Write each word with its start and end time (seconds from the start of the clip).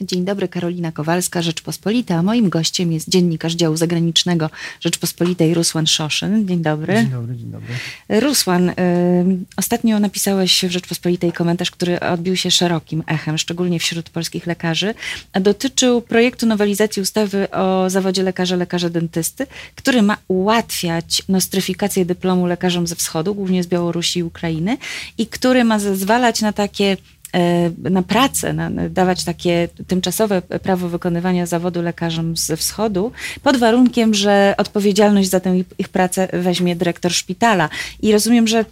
Dzień 0.00 0.24
dobry, 0.24 0.48
Karolina 0.48 0.92
Kowalska, 0.92 1.42
Rzeczpospolita, 1.42 2.22
moim 2.22 2.48
gościem 2.48 2.92
jest 2.92 3.08
dziennikarz 3.08 3.54
działu 3.54 3.76
zagranicznego 3.76 4.50
Rzeczpospolitej 4.80 5.54
Rusłan 5.54 5.86
Szoszyn. 5.86 6.48
Dzień 6.48 6.62
dobry. 6.62 6.94
Dzień 6.94 7.06
dobry, 7.06 7.36
dzień 7.36 7.50
dobry. 7.50 7.74
Rusłan, 8.20 8.68
y, 8.68 8.74
ostatnio 9.56 10.00
napisałeś 10.00 10.64
w 10.64 10.70
Rzeczpospolitej 10.70 11.32
komentarz, 11.32 11.70
który 11.70 12.00
odbił 12.00 12.36
się 12.36 12.50
szerokim 12.50 13.02
echem, 13.06 13.38
szczególnie 13.38 13.80
wśród 13.80 14.10
polskich 14.10 14.46
lekarzy, 14.46 14.94
a 15.32 15.40
dotyczył 15.40 16.02
projektu 16.02 16.46
nowelizacji 16.46 17.02
ustawy 17.02 17.50
o 17.50 17.90
zawodzie 17.90 18.22
lekarza, 18.22 18.56
lekarza 18.56 18.90
dentysty, 18.90 19.46
który 19.74 20.02
ma 20.02 20.16
ułatwiać 20.28 21.22
nostryfikację 21.28 22.04
dyplomu 22.04 22.46
lekarzom 22.46 22.86
ze 22.86 22.94
wschodu, 22.94 23.34
głównie 23.34 23.62
z 23.62 23.66
Białorusi 23.66 24.18
i 24.18 24.22
Ukrainy, 24.22 24.78
i 25.18 25.26
który 25.26 25.64
ma 25.64 25.78
zezwalać 25.78 26.40
na 26.40 26.52
takie 26.52 26.96
na 27.78 28.02
pracę, 28.02 28.52
na, 28.52 28.70
dawać 28.90 29.24
takie 29.24 29.68
tymczasowe 29.86 30.42
prawo 30.42 30.88
wykonywania 30.88 31.46
zawodu 31.46 31.82
lekarzom 31.82 32.36
ze 32.36 32.56
wschodu, 32.56 33.12
pod 33.42 33.56
warunkiem, 33.56 34.14
że 34.14 34.54
odpowiedzialność 34.58 35.30
za 35.30 35.40
tę 35.40 35.56
ich 35.78 35.88
pracę 35.88 36.28
weźmie 36.32 36.76
dyrektor 36.76 37.12
szpitala. 37.12 37.68
I 38.02 38.12
rozumiem, 38.12 38.46
że 38.48 38.64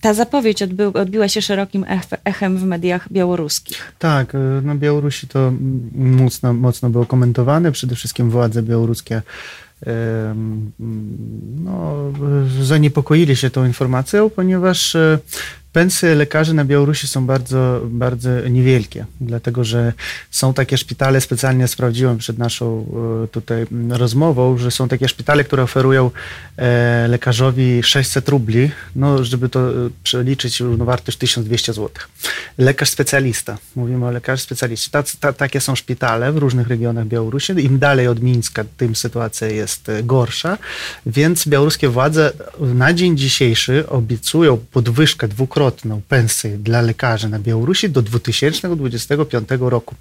ta 0.00 0.14
zapowiedź 0.14 0.62
odbył, 0.62 0.92
odbiła 0.94 1.28
się 1.28 1.42
szerokim 1.42 1.84
echem 2.24 2.58
w 2.58 2.64
mediach 2.64 3.12
białoruskich. 3.12 3.92
Tak, 3.98 4.34
e, 4.34 4.38
na 4.38 4.74
Białorusi 4.74 5.28
to 5.28 5.52
mocno, 5.94 6.52
mocno 6.54 6.90
było 6.90 7.06
komentowane, 7.06 7.72
przede 7.72 7.94
wszystkim 7.94 8.30
władze 8.30 8.62
białoruskie 8.62 9.22
no, 11.64 12.12
zaniepokoili 12.62 13.36
się 13.36 13.50
tą 13.50 13.64
informacją, 13.64 14.30
ponieważ 14.30 14.94
e, 14.94 15.18
pensje 15.72 16.14
lekarzy 16.14 16.54
na 16.54 16.64
Białorusi 16.64 17.08
są 17.08 17.26
bardzo, 17.26 17.80
bardzo 17.84 18.48
niewielkie, 18.50 19.06
dlatego 19.20 19.64
że 19.64 19.92
są 20.30 20.54
takie 20.54 20.78
szpitale, 20.78 21.20
specjalnie 21.20 21.68
sprawdziłem 21.68 22.18
przed 22.18 22.38
naszą 22.38 22.86
e, 23.24 23.28
tutaj 23.28 23.66
rozmową, 23.90 24.58
że 24.58 24.70
są 24.70 24.88
takie 24.88 25.08
szpitale, 25.08 25.44
które 25.44 25.62
oferują 25.62 26.10
e, 26.56 27.08
lekarzowi 27.08 27.82
600 27.82 28.28
rubli, 28.28 28.70
no 28.96 29.24
żeby 29.24 29.48
to 29.48 29.60
przeliczyć 30.02 30.60
równowartość 30.60 31.18
1200 31.18 31.72
zł. 31.72 31.90
Lekarz 32.58 32.90
specjalista, 32.90 33.58
mówimy 33.76 34.06
o 34.06 34.10
lekarzu 34.10 34.42
specjaliście. 34.42 34.90
Ta, 34.90 35.02
ta, 35.20 35.32
takie 35.32 35.60
są 35.60 35.74
szpitale 35.74 36.32
w 36.32 36.36
różnych 36.36 36.68
regionach 36.68 37.06
Białorusi. 37.06 37.52
Im 37.52 37.78
dalej 37.78 38.08
od 38.08 38.22
Mińska, 38.22 38.64
tym 38.76 38.96
sytuacja 38.96 39.48
jest 39.48 39.90
gorsza, 40.02 40.58
więc 41.06 41.48
białoruskie 41.48 41.88
władze 41.88 42.32
na 42.60 42.92
dzień 42.94 43.16
dzisiejszy 43.16 43.88
obiecują 43.88 44.56
podwyżkę 44.72 45.28
dwukrotną 45.28 46.00
pensję 46.08 46.58
dla 46.58 46.80
lekarzy 46.80 47.28
na 47.28 47.38
Białorusi 47.38 47.90
do 47.90 48.02
2025 48.02 49.48
roku. 49.60 49.94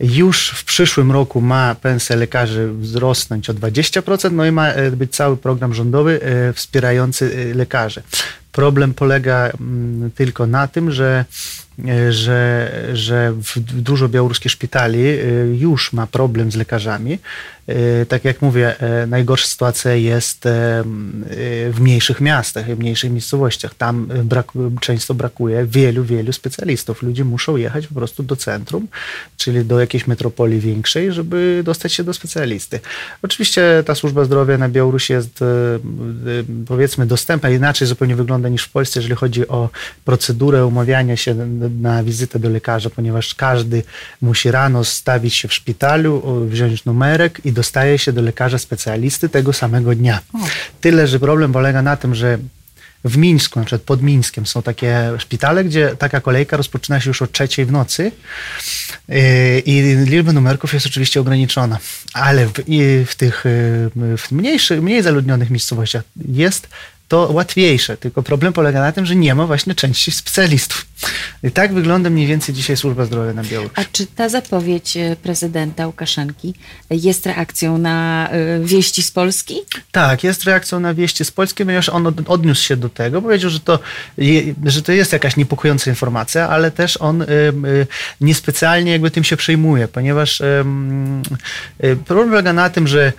Już 0.00 0.50
w 0.50 0.64
przyszłym 0.64 1.12
roku 1.12 1.40
ma 1.40 1.74
pensja 1.74 2.16
lekarzy 2.16 2.72
wzrosnąć 2.72 3.50
o 3.50 3.54
20%, 3.54 4.32
no 4.32 4.46
i 4.46 4.52
ma 4.52 4.68
e, 4.68 4.90
być 4.90 5.16
cały 5.16 5.36
program 5.36 5.74
rządowy 5.74 6.20
e, 6.22 6.52
wspierający 6.52 7.50
e, 7.52 7.54
lekarzy. 7.54 8.02
Problem 8.56 8.94
polega 8.94 9.50
mm, 9.60 10.10
tylko 10.10 10.46
na 10.46 10.68
tym, 10.68 10.90
że 10.90 11.24
że, 12.10 12.72
że 12.92 13.32
w 13.32 13.60
dużo 13.60 14.08
białoruskich 14.08 14.52
szpitali 14.52 15.02
już 15.58 15.92
ma 15.92 16.06
problem 16.06 16.52
z 16.52 16.56
lekarzami 16.56 17.18
E, 17.66 18.06
tak 18.06 18.24
jak 18.24 18.42
mówię, 18.42 18.80
e, 18.80 19.06
najgorsza 19.06 19.46
sytuacja 19.46 19.94
jest 19.94 20.46
e, 20.46 20.50
w 21.70 21.76
mniejszych 21.80 22.20
miastach, 22.20 22.66
w 22.66 22.78
mniejszych 22.78 23.10
miejscowościach. 23.10 23.74
Tam 23.74 24.08
brak, 24.24 24.52
często 24.80 25.14
brakuje 25.14 25.66
wielu, 25.66 26.04
wielu 26.04 26.32
specjalistów. 26.32 27.02
Ludzie 27.02 27.24
muszą 27.24 27.56
jechać 27.56 27.86
po 27.86 27.94
prostu 27.94 28.22
do 28.22 28.36
centrum, 28.36 28.88
czyli 29.36 29.64
do 29.64 29.80
jakiejś 29.80 30.06
metropolii 30.06 30.60
większej, 30.60 31.12
żeby 31.12 31.62
dostać 31.64 31.92
się 31.92 32.04
do 32.04 32.14
specjalisty. 32.14 32.80
Oczywiście 33.22 33.82
ta 33.86 33.94
służba 33.94 34.24
zdrowia 34.24 34.58
na 34.58 34.68
Białorusi 34.68 35.12
jest 35.12 35.44
powiedzmy 36.66 37.06
dostępna, 37.06 37.50
inaczej 37.50 37.88
zupełnie 37.88 38.16
wygląda 38.16 38.45
niż 38.48 38.62
w 38.62 38.70
Polsce, 38.70 39.00
jeżeli 39.00 39.14
chodzi 39.14 39.48
o 39.48 39.70
procedurę 40.04 40.66
umawiania 40.66 41.16
się 41.16 41.34
na 41.80 42.04
wizytę 42.04 42.38
do 42.38 42.48
lekarza, 42.48 42.90
ponieważ 42.90 43.34
każdy 43.34 43.82
musi 44.22 44.50
rano 44.50 44.84
stawić 44.84 45.34
się 45.34 45.48
w 45.48 45.54
szpitalu, 45.54 46.46
wziąć 46.46 46.84
numerek 46.84 47.40
i 47.44 47.52
dostaje 47.52 47.98
się 47.98 48.12
do 48.12 48.22
lekarza 48.22 48.58
specjalisty 48.58 49.28
tego 49.28 49.52
samego 49.52 49.94
dnia. 49.94 50.20
O. 50.32 50.38
Tyle, 50.80 51.06
że 51.06 51.20
problem 51.20 51.52
polega 51.52 51.82
na 51.82 51.96
tym, 51.96 52.14
że 52.14 52.38
w 53.04 53.16
Mińsku, 53.16 53.58
na 53.58 53.64
przykład 53.64 53.82
pod 53.82 54.02
Mińskiem 54.02 54.46
są 54.46 54.62
takie 54.62 55.12
szpitale, 55.18 55.64
gdzie 55.64 55.96
taka 55.96 56.20
kolejka 56.20 56.56
rozpoczyna 56.56 57.00
się 57.00 57.10
już 57.10 57.22
od 57.22 57.32
trzeciej 57.32 57.66
w 57.66 57.72
nocy 57.72 58.12
yy, 59.08 59.16
i 59.58 59.82
liczba 60.06 60.32
numerków 60.32 60.74
jest 60.74 60.86
oczywiście 60.86 61.20
ograniczona, 61.20 61.78
ale 62.12 62.46
w, 62.46 62.52
w 63.06 63.14
tych 63.14 63.44
yy, 63.96 64.16
w 64.16 64.32
mniejszych, 64.32 64.82
mniej 64.82 65.02
zaludnionych 65.02 65.50
miejscowościach 65.50 66.02
jest 66.28 66.68
to 67.08 67.28
łatwiejsze, 67.32 67.96
tylko 67.96 68.22
problem 68.22 68.52
polega 68.52 68.80
na 68.80 68.92
tym, 68.92 69.06
że 69.06 69.16
nie 69.16 69.34
ma 69.34 69.46
właśnie 69.46 69.74
części 69.74 70.12
specjalistów. 70.12 70.86
I 71.42 71.50
tak 71.50 71.74
wygląda 71.74 72.10
mniej 72.10 72.26
więcej 72.26 72.54
dzisiaj 72.54 72.76
służba 72.76 73.04
zdrowia 73.04 73.32
na 73.32 73.42
Białorusi. 73.42 73.74
A 73.80 73.84
czy 73.92 74.06
ta 74.06 74.28
zapowiedź 74.28 74.96
e, 74.96 75.16
prezydenta 75.22 75.86
Łukaszenki 75.86 76.54
jest 76.90 77.26
reakcją 77.26 77.78
na 77.78 78.28
e, 78.30 78.60
wieści 78.60 79.02
z 79.02 79.10
Polski? 79.10 79.60
Tak, 79.92 80.24
jest 80.24 80.44
reakcją 80.44 80.80
na 80.80 80.94
wieści 80.94 81.24
z 81.24 81.30
Polski, 81.30 81.64
ponieważ 81.64 81.88
on 81.88 82.14
odniósł 82.26 82.62
się 82.62 82.76
do 82.76 82.88
tego, 82.88 83.22
powiedział, 83.22 83.50
że 83.50 83.60
to, 83.60 83.78
że 84.64 84.82
to 84.82 84.92
jest 84.92 85.12
jakaś 85.12 85.36
niepokojąca 85.36 85.90
informacja, 85.90 86.48
ale 86.48 86.70
też 86.70 86.96
on 86.96 87.22
e, 87.22 87.26
niespecjalnie 88.20 88.92
jakby 88.92 89.10
tym 89.10 89.24
się 89.24 89.36
przejmuje, 89.36 89.88
ponieważ 89.88 90.42
problem 92.04 92.28
polega 92.28 92.52
na 92.52 92.70
tym, 92.70 92.88
że 92.88 93.12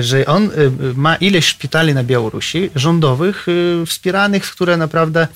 że 0.00 0.26
on 0.26 0.44
y, 0.44 0.70
ma 0.94 1.16
ileś 1.16 1.46
szpitali 1.46 1.94
na 1.94 2.04
Białorusi 2.04 2.70
rządowych, 2.74 3.46
wspieranych, 3.86 4.44
które 4.44 4.76
naprawdę 4.76 5.28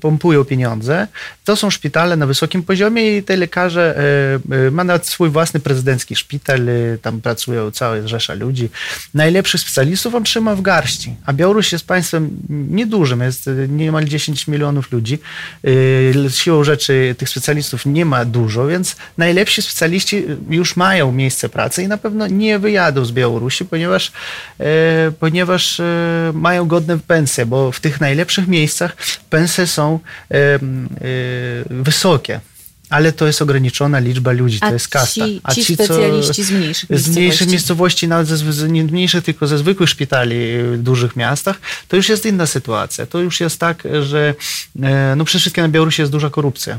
pompują 0.00 0.44
pieniądze. 0.44 1.06
To 1.44 1.56
są 1.56 1.70
szpitale 1.70 2.16
na 2.16 2.26
wysokim 2.26 2.62
poziomie 2.62 3.16
i 3.16 3.22
te 3.22 3.36
lekarze 3.36 3.94
ma 4.70 4.84
nawet 4.84 5.06
swój 5.06 5.30
własny 5.30 5.60
prezydencki 5.60 6.16
szpital, 6.16 6.60
tam 7.02 7.20
pracują 7.20 7.70
cała 7.70 8.08
rzesza 8.08 8.34
ludzi. 8.34 8.68
Najlepszych 9.14 9.60
specjalistów 9.60 10.14
on 10.14 10.24
trzyma 10.24 10.54
w 10.54 10.62
garści, 10.62 11.14
a 11.26 11.32
Białoruś 11.32 11.72
jest 11.72 11.86
państwem 11.86 12.30
niedużym, 12.48 13.20
jest 13.20 13.50
niemal 13.68 14.04
10 14.04 14.48
milionów 14.48 14.92
ludzi. 14.92 15.18
Siłą 16.28 16.64
rzeczy 16.64 17.14
tych 17.18 17.28
specjalistów 17.28 17.86
nie 17.86 18.04
ma 18.04 18.24
dużo, 18.24 18.66
więc 18.66 18.96
najlepsi 19.18 19.62
specjaliści 19.62 20.24
już 20.50 20.76
mają 20.76 21.12
miejsce 21.12 21.48
pracy 21.48 21.82
i 21.82 21.88
na 21.88 21.98
pewno 21.98 22.26
nie 22.26 22.49
nie 22.50 22.58
wyjadą 22.58 23.04
z 23.04 23.12
Białorusi, 23.12 23.64
ponieważ, 23.64 24.12
e, 24.60 25.12
ponieważ 25.20 25.80
e, 25.80 25.84
mają 26.34 26.68
godne 26.68 26.98
pensje, 26.98 27.46
bo 27.46 27.72
w 27.72 27.80
tych 27.80 28.00
najlepszych 28.00 28.48
miejscach 28.48 28.96
pensje 29.30 29.66
są 29.66 29.98
e, 30.30 30.58
wysokie 31.70 32.40
ale 32.90 33.12
to 33.12 33.26
jest 33.26 33.42
ograniczona 33.42 33.98
liczba 33.98 34.32
ludzi, 34.32 34.58
A 34.60 34.66
to 34.66 34.72
jest 34.72 34.88
kasta. 34.88 35.26
Ci, 35.26 35.40
A 35.42 35.54
ci, 35.54 35.64
ci 35.64 35.74
specjaliści 35.74 36.44
z 36.44 36.50
mniejszych 36.50 36.90
miejscowości? 36.90 37.12
Z 37.12 37.16
mniejszych 37.16 37.48
miejscowości, 37.48 38.08
nawet 38.08 38.26
ze, 38.26 38.68
nie 38.68 38.84
mniejszych, 38.84 39.24
tylko 39.24 39.46
ze 39.46 39.58
zwykłych 39.58 39.88
szpitali 39.88 40.34
w 40.72 40.78
dużych 40.82 41.16
miastach, 41.16 41.60
to 41.88 41.96
już 41.96 42.08
jest 42.08 42.26
inna 42.26 42.46
sytuacja. 42.46 43.06
To 43.06 43.18
już 43.18 43.40
jest 43.40 43.60
tak, 43.60 43.82
że 44.02 44.34
no 45.16 45.24
przede 45.24 45.40
wszystkim 45.40 45.64
na 45.64 45.68
Białorusi 45.68 46.02
jest 46.02 46.12
duża 46.12 46.30
korupcja. 46.30 46.78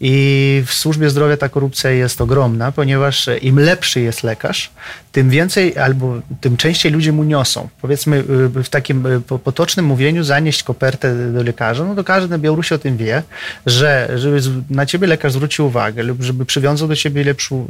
I 0.00 0.62
w 0.66 0.72
służbie 0.72 1.10
zdrowia 1.10 1.36
ta 1.36 1.48
korupcja 1.48 1.90
jest 1.90 2.20
ogromna, 2.20 2.72
ponieważ 2.72 3.28
im 3.42 3.58
lepszy 3.58 4.00
jest 4.00 4.22
lekarz, 4.22 4.70
tym 5.12 5.30
więcej 5.30 5.78
albo 5.78 6.20
tym 6.40 6.56
częściej 6.56 6.92
ludzie 6.92 7.12
mu 7.12 7.24
niosą. 7.24 7.68
Powiedzmy 7.80 8.16
y, 8.56 8.62
w 8.64 8.68
takim 8.68 9.06
y, 9.06 9.20
potocznym 9.20 9.86
mówieniu 9.86 10.24
zanieść 10.24 10.62
kopertę 10.62 11.32
do 11.32 11.42
lekarza, 11.42 11.84
no 11.84 11.94
to 11.94 12.04
każdy 12.04 12.30
na 12.30 12.38
Białorusi 12.38 12.74
o 12.74 12.78
tym 12.78 12.96
wie, 12.96 13.22
że 13.66 14.10
żeby 14.16 14.40
na 14.70 14.86
ciebie 14.86 15.06
lekarz 15.06 15.32
zwrócił 15.32 15.49
uwagę 15.58 16.02
lub 16.02 16.22
żeby 16.22 16.44
przywiązał 16.44 16.88
do 16.88 16.96
ciebie 16.96 17.24
lepszą, 17.24 17.66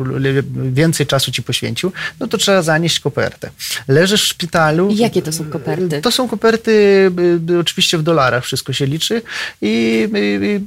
więcej 0.72 1.06
czasu 1.06 1.32
ci 1.32 1.42
poświęcił, 1.42 1.92
no 2.20 2.26
to 2.26 2.38
trzeba 2.38 2.62
zanieść 2.62 3.00
kopertę. 3.00 3.50
Leżysz 3.88 4.22
w 4.22 4.26
szpitalu. 4.26 4.90
I 4.90 4.96
jakie 4.96 5.22
to 5.22 5.32
są 5.32 5.44
koperty? 5.44 6.00
To 6.00 6.10
są 6.10 6.28
koperty 6.28 7.10
oczywiście 7.60 7.98
w 7.98 8.02
dolarach, 8.02 8.44
wszystko 8.44 8.72
się 8.72 8.86
liczy 8.86 9.22
i 9.62 10.08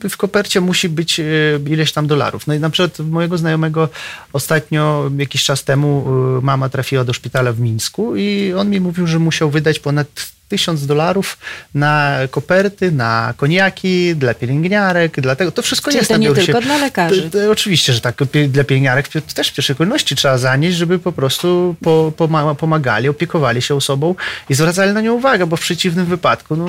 w 0.09 0.17
kopercie 0.17 0.61
musi 0.61 0.89
być 0.89 1.21
ileś 1.67 1.91
tam 1.91 2.07
dolarów. 2.07 2.47
No 2.47 2.53
i 2.53 2.59
na 2.59 2.69
przykład 2.69 2.99
mojego 2.99 3.37
znajomego 3.37 3.89
ostatnio, 4.33 5.11
jakiś 5.17 5.43
czas 5.43 5.63
temu 5.63 6.05
mama 6.41 6.63
mama 6.63 6.69
trafiła 6.69 7.03
do 7.03 7.13
szpitala 7.13 7.53
w 7.53 7.59
Mińsku 7.59 8.15
i 8.15 8.53
on 8.53 8.69
mi 8.69 8.79
mówił, 8.79 9.07
że 9.07 9.19
musiał 9.19 9.49
wydać 9.49 9.79
ponad 9.79 10.07
tysiąc 10.53 10.85
dolarów 10.85 11.37
na 11.75 12.17
koperty, 12.31 12.91
na 12.91 13.33
koniaki, 13.37 14.15
dla 14.15 14.33
pielęgniarek, 14.33 15.21
dlatego 15.21 15.51
to 15.51 15.61
wszystko 15.61 15.91
Czyli 15.91 15.97
jest 15.97 16.07
to 16.07 16.13
na 16.13 16.17
nie 16.17 16.33
tylko 16.33 16.61
dla 16.61 16.77
lekarzy. 16.77 17.29
To, 17.29 17.39
to, 17.39 17.51
oczywiście, 17.51 17.93
że 17.93 18.01
tak, 18.01 18.15
dla 18.47 18.63
pielęgniarek 18.63 19.07
też 19.07 19.49
w 19.49 19.53
pierwszej 19.53 19.75
kolejności 19.75 20.15
trzeba 20.15 20.37
zanieść, 20.37 20.77
żeby 20.77 20.99
po 20.99 21.11
prostu 21.11 21.75
po, 21.81 22.13
pomagali, 22.57 23.09
opiekowali 23.09 23.61
się 23.61 23.75
osobą 23.75 24.15
i 24.49 24.53
zwracali 24.53 24.93
na 24.93 25.01
nią 25.01 25.13
uwagę, 25.13 25.45
bo 25.45 25.57
w 25.57 25.61
przeciwnym 25.61 26.05
wypadku 26.05 26.55
no, 26.55 26.67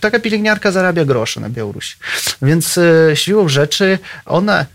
taka 0.00 0.18
pielęgniarka 0.18 0.70
zarabia 0.72 1.04
grosze 1.04 1.40
na 1.40 1.48
Białorusi. 1.48 1.96
Więc 2.42 2.78
e, 2.78 3.16
siłą 3.16 3.48
rzeczy 3.48 3.98
ona 4.26 4.66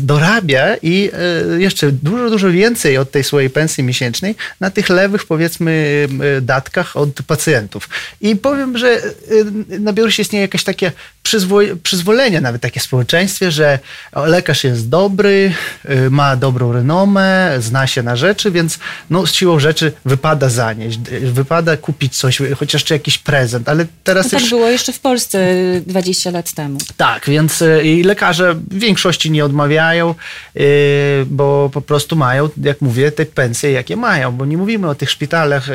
dorabia 0.00 0.76
i 0.82 1.10
jeszcze 1.58 1.92
dużo, 1.92 2.30
dużo 2.30 2.50
więcej 2.50 2.98
od 2.98 3.10
tej 3.10 3.24
swojej 3.24 3.50
pensji 3.50 3.84
miesięcznej 3.84 4.34
na 4.60 4.70
tych 4.70 4.88
lewych, 4.88 5.26
powiedzmy, 5.26 6.06
datkach 6.42 6.96
od 6.96 7.22
pacjentów. 7.26 7.88
I 8.20 8.36
powiem, 8.36 8.78
że 8.78 9.02
na 9.68 9.92
Białorusi 9.92 10.22
istnieje 10.22 10.42
jakieś 10.42 10.64
takie 10.64 10.92
przyzwo- 11.28 11.76
przyzwolenie, 11.82 12.40
nawet 12.40 12.62
takie 12.62 12.80
w 12.80 12.82
społeczeństwie, 12.82 13.50
że 13.50 13.78
lekarz 14.16 14.64
jest 14.64 14.88
dobry, 14.88 15.52
ma 16.10 16.36
dobrą 16.36 16.72
renomę, 16.72 17.56
zna 17.58 17.86
się 17.86 18.02
na 18.02 18.16
rzeczy, 18.16 18.50
więc 18.50 18.78
no, 19.10 19.26
z 19.26 19.34
siłą 19.34 19.58
rzeczy 19.58 19.92
wypada 20.04 20.48
zanieść, 20.48 20.98
wypada 21.32 21.76
kupić 21.76 22.16
coś, 22.16 22.38
chociaż 22.58 22.84
czy 22.84 22.94
jakiś 22.94 23.18
prezent, 23.18 23.68
ale 23.68 23.86
teraz 24.04 24.24
no 24.24 24.30
tak 24.30 24.40
już... 24.40 24.50
było 24.50 24.68
jeszcze 24.68 24.92
w 24.92 25.00
Polsce 25.00 25.54
20 25.86 26.30
lat 26.30 26.52
temu. 26.52 26.78
Tak, 26.96 27.26
więc 27.26 27.64
i 27.82 28.02
lekarze 28.02 28.54
w 28.54 28.78
większości 28.78 29.30
nie 29.30 29.44
odmawiają, 29.44 30.14
bo 31.26 31.70
po 31.72 31.80
prostu 31.80 32.16
mają, 32.16 32.48
jak 32.62 32.80
mówię, 32.80 33.12
te 33.12 33.26
pensje, 33.26 33.72
jakie 33.72 33.96
mają, 33.96 34.32
bo 34.32 34.46
nie 34.46 34.56
mówimy 34.56 34.88
o 34.88 34.94
tych 34.94 35.10
szpitalach, 35.10 35.66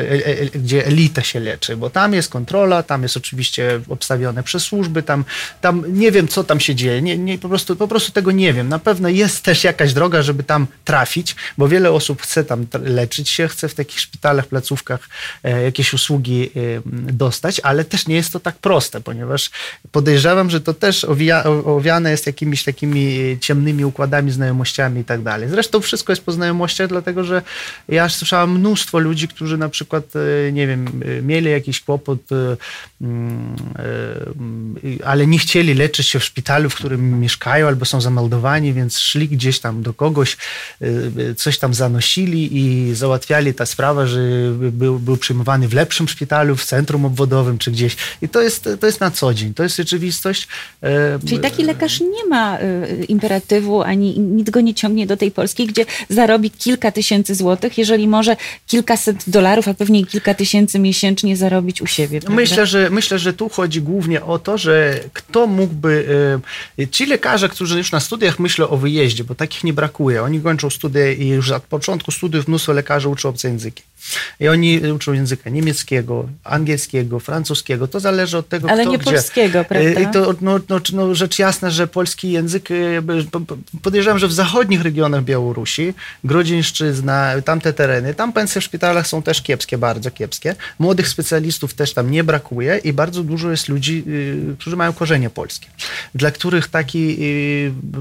gdzie 0.54 0.86
elita 0.86 1.22
się 1.22 1.40
leczy, 1.40 1.76
bo 1.76 1.90
tam 1.90 2.14
jest 2.14 2.30
kontrola, 2.30 2.82
tam 2.82 3.02
jest 3.02 3.16
oczywiście 3.16 3.80
obstawione 3.88 4.42
przez 4.42 4.62
służby, 4.62 5.02
tam, 5.02 5.24
tam 5.60 5.84
nie 5.88 6.12
wiem, 6.12 6.28
co 6.28 6.44
tam 6.44 6.60
się 6.60 6.74
dzieje, 6.74 7.02
nie, 7.02 7.18
nie, 7.18 7.38
po, 7.38 7.48
prostu, 7.48 7.76
po 7.76 7.88
prostu 7.88 8.12
tego 8.12 8.32
nie 8.32 8.52
wiem. 8.52 8.68
Na 8.68 8.78
pewno 8.78 9.08
jest 9.08 9.42
też 9.42 9.64
jakaś 9.64 9.92
droga, 9.92 10.22
żeby 10.22 10.42
tam 10.42 10.66
trafić, 10.84 11.36
bo 11.58 11.68
wiele 11.68 11.92
osób 11.92 12.22
chce 12.22 12.44
tam 12.44 12.66
leczyć 12.84 13.28
się, 13.28 13.48
chce 13.48 13.68
w 13.68 13.74
takich 13.74 14.00
szpitalach, 14.00 14.46
placówkach 14.46 15.08
jakieś 15.64 15.92
usługi 15.92 16.50
dostać, 17.12 17.60
ale 17.60 17.84
też 17.84 18.06
nie 18.06 18.14
jest 18.14 18.32
to 18.32 18.40
tak 18.40 18.58
proste, 18.58 19.00
ponieważ 19.00 19.50
podejrzewam, 19.92 20.50
że 20.50 20.60
to 20.60 20.74
też 20.74 21.04
owija, 21.04 21.44
owiane 21.44 22.10
jest 22.10 22.26
jakimiś 22.26 22.64
takimi 22.64 23.36
ciemnymi 23.40 23.84
układami, 23.84 24.30
znajomościami 24.30 25.00
i 25.00 25.04
tak 25.04 25.22
dalej. 25.22 25.48
Zresztą 25.48 25.80
wszystko 25.80 26.12
jest 26.12 26.24
po 26.24 26.32
znajomościach, 26.32 26.88
dlatego 26.88 27.24
że 27.24 27.42
ja 27.88 28.08
słyszałam 28.08 28.58
mnóstwo 28.58 28.98
ludzi, 28.98 29.28
którzy 29.28 29.58
na 29.58 29.68
przykład, 29.68 30.04
nie 30.52 30.66
wiem, 30.66 31.02
mieli 31.22 31.50
jakiś 31.50 31.80
kłopot, 31.80 32.20
ale 35.04 35.23
nie 35.26 35.38
chcieli 35.38 35.74
leczyć 35.74 36.08
się 36.08 36.18
w 36.18 36.24
szpitalu, 36.24 36.70
w 36.70 36.74
którym 36.74 37.20
mieszkają 37.20 37.66
albo 37.66 37.84
są 37.84 38.00
zameldowani, 38.00 38.72
więc 38.72 38.98
szli 38.98 39.28
gdzieś 39.28 39.58
tam 39.58 39.82
do 39.82 39.94
kogoś, 39.94 40.36
coś 41.36 41.58
tam 41.58 41.74
zanosili 41.74 42.58
i 42.58 42.94
załatwiali 42.94 43.54
ta 43.54 43.66
sprawa, 43.66 44.06
że 44.06 44.20
był, 44.72 44.98
był 44.98 45.16
przyjmowany 45.16 45.68
w 45.68 45.74
lepszym 45.74 46.08
szpitalu, 46.08 46.56
w 46.56 46.64
centrum 46.64 47.04
obwodowym 47.04 47.58
czy 47.58 47.70
gdzieś. 47.70 47.96
I 48.22 48.28
to 48.28 48.42
jest, 48.42 48.68
to 48.80 48.86
jest 48.86 49.00
na 49.00 49.10
co 49.10 49.34
dzień, 49.34 49.54
to 49.54 49.62
jest 49.62 49.76
rzeczywistość. 49.76 50.48
Czyli 51.28 51.38
taki 51.38 51.62
lekarz 51.62 52.00
nie 52.00 52.26
ma 52.28 52.58
imperatywu, 53.08 53.82
ani 53.82 54.20
nic 54.20 54.50
go 54.50 54.60
nie 54.60 54.74
ciągnie 54.74 55.06
do 55.06 55.16
tej 55.16 55.30
Polski, 55.30 55.66
gdzie 55.66 55.86
zarobi 56.08 56.50
kilka 56.50 56.92
tysięcy 56.92 57.34
złotych, 57.34 57.78
jeżeli 57.78 58.08
może 58.08 58.36
kilkaset 58.66 59.24
dolarów, 59.26 59.68
a 59.68 59.74
pewnie 59.74 60.06
kilka 60.06 60.34
tysięcy 60.34 60.78
miesięcznie 60.78 61.36
zarobić 61.36 61.82
u 61.82 61.86
siebie. 61.86 62.20
Prawda? 62.20 62.36
Myślę, 62.36 62.66
że 62.66 62.90
myślę, 62.90 63.18
że 63.18 63.32
tu 63.32 63.48
chodzi 63.48 63.82
głównie 63.82 64.24
o 64.24 64.38
to, 64.38 64.58
że 64.58 65.00
kto 65.14 65.46
mógłby. 65.46 66.06
Ci 66.90 67.06
lekarze, 67.06 67.48
którzy 67.48 67.78
już 67.78 67.92
na 67.92 68.00
studiach 68.00 68.38
myślą 68.38 68.68
o 68.68 68.76
wyjeździe, 68.76 69.24
bo 69.24 69.34
takich 69.34 69.64
nie 69.64 69.72
brakuje. 69.72 70.22
Oni 70.22 70.40
kończą 70.40 70.70
studia 70.70 71.12
i 71.12 71.28
już 71.28 71.50
od 71.50 71.62
początku 71.62 72.10
studiów 72.10 72.48
mnóstwo 72.48 72.72
lekarzy 72.72 73.08
uczą 73.08 73.28
obce 73.28 73.48
języki. 73.48 73.82
I 74.40 74.48
oni 74.48 74.80
uczą 74.80 75.12
języka 75.12 75.50
niemieckiego, 75.50 76.28
angielskiego, 76.44 77.20
francuskiego. 77.20 77.88
To 77.88 78.00
zależy 78.00 78.38
od 78.38 78.48
tego, 78.48 78.70
Ale 78.70 78.82
kto 78.82 78.90
nie 78.92 78.98
gdzie. 78.98 79.10
polskiego, 79.10 79.64
prawda? 79.64 80.00
I 80.00 80.06
to 80.12 80.34
no, 80.40 80.60
no, 80.68 80.80
no, 80.92 81.14
rzecz 81.14 81.38
jasna, 81.38 81.70
że 81.70 81.86
polski 81.86 82.32
język, 82.32 82.68
podejrzewam, 83.82 84.18
że 84.18 84.28
w 84.28 84.32
zachodnich 84.32 84.82
regionach 84.82 85.24
Białorusi, 85.24 85.94
Grodzieńszczyzna, 86.24 87.32
tamte 87.44 87.72
tereny, 87.72 88.14
tam 88.14 88.32
pensje 88.32 88.60
w 88.60 88.64
szpitalach 88.64 89.06
są 89.06 89.22
też 89.22 89.42
kiepskie, 89.42 89.78
bardzo 89.78 90.10
kiepskie. 90.10 90.54
Młodych 90.78 91.08
specjalistów 91.08 91.74
też 91.74 91.94
tam 91.94 92.10
nie 92.10 92.24
brakuje 92.24 92.80
i 92.84 92.92
bardzo 92.92 93.22
dużo 93.22 93.50
jest 93.50 93.68
ludzi, 93.68 94.04
którzy 94.58 94.76
mają 94.76 94.92
korzenie 95.04 95.30
polskie, 95.30 95.68
dla 96.14 96.30
których 96.30 96.68
taki, 96.68 97.18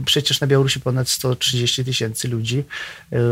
przecież 0.06 0.42
na 0.42 0.48
Białorusi 0.48 0.80
ponad 0.80 1.10
130 1.10 1.86
tysięcy 1.86 2.28
ludzi, 2.28 2.64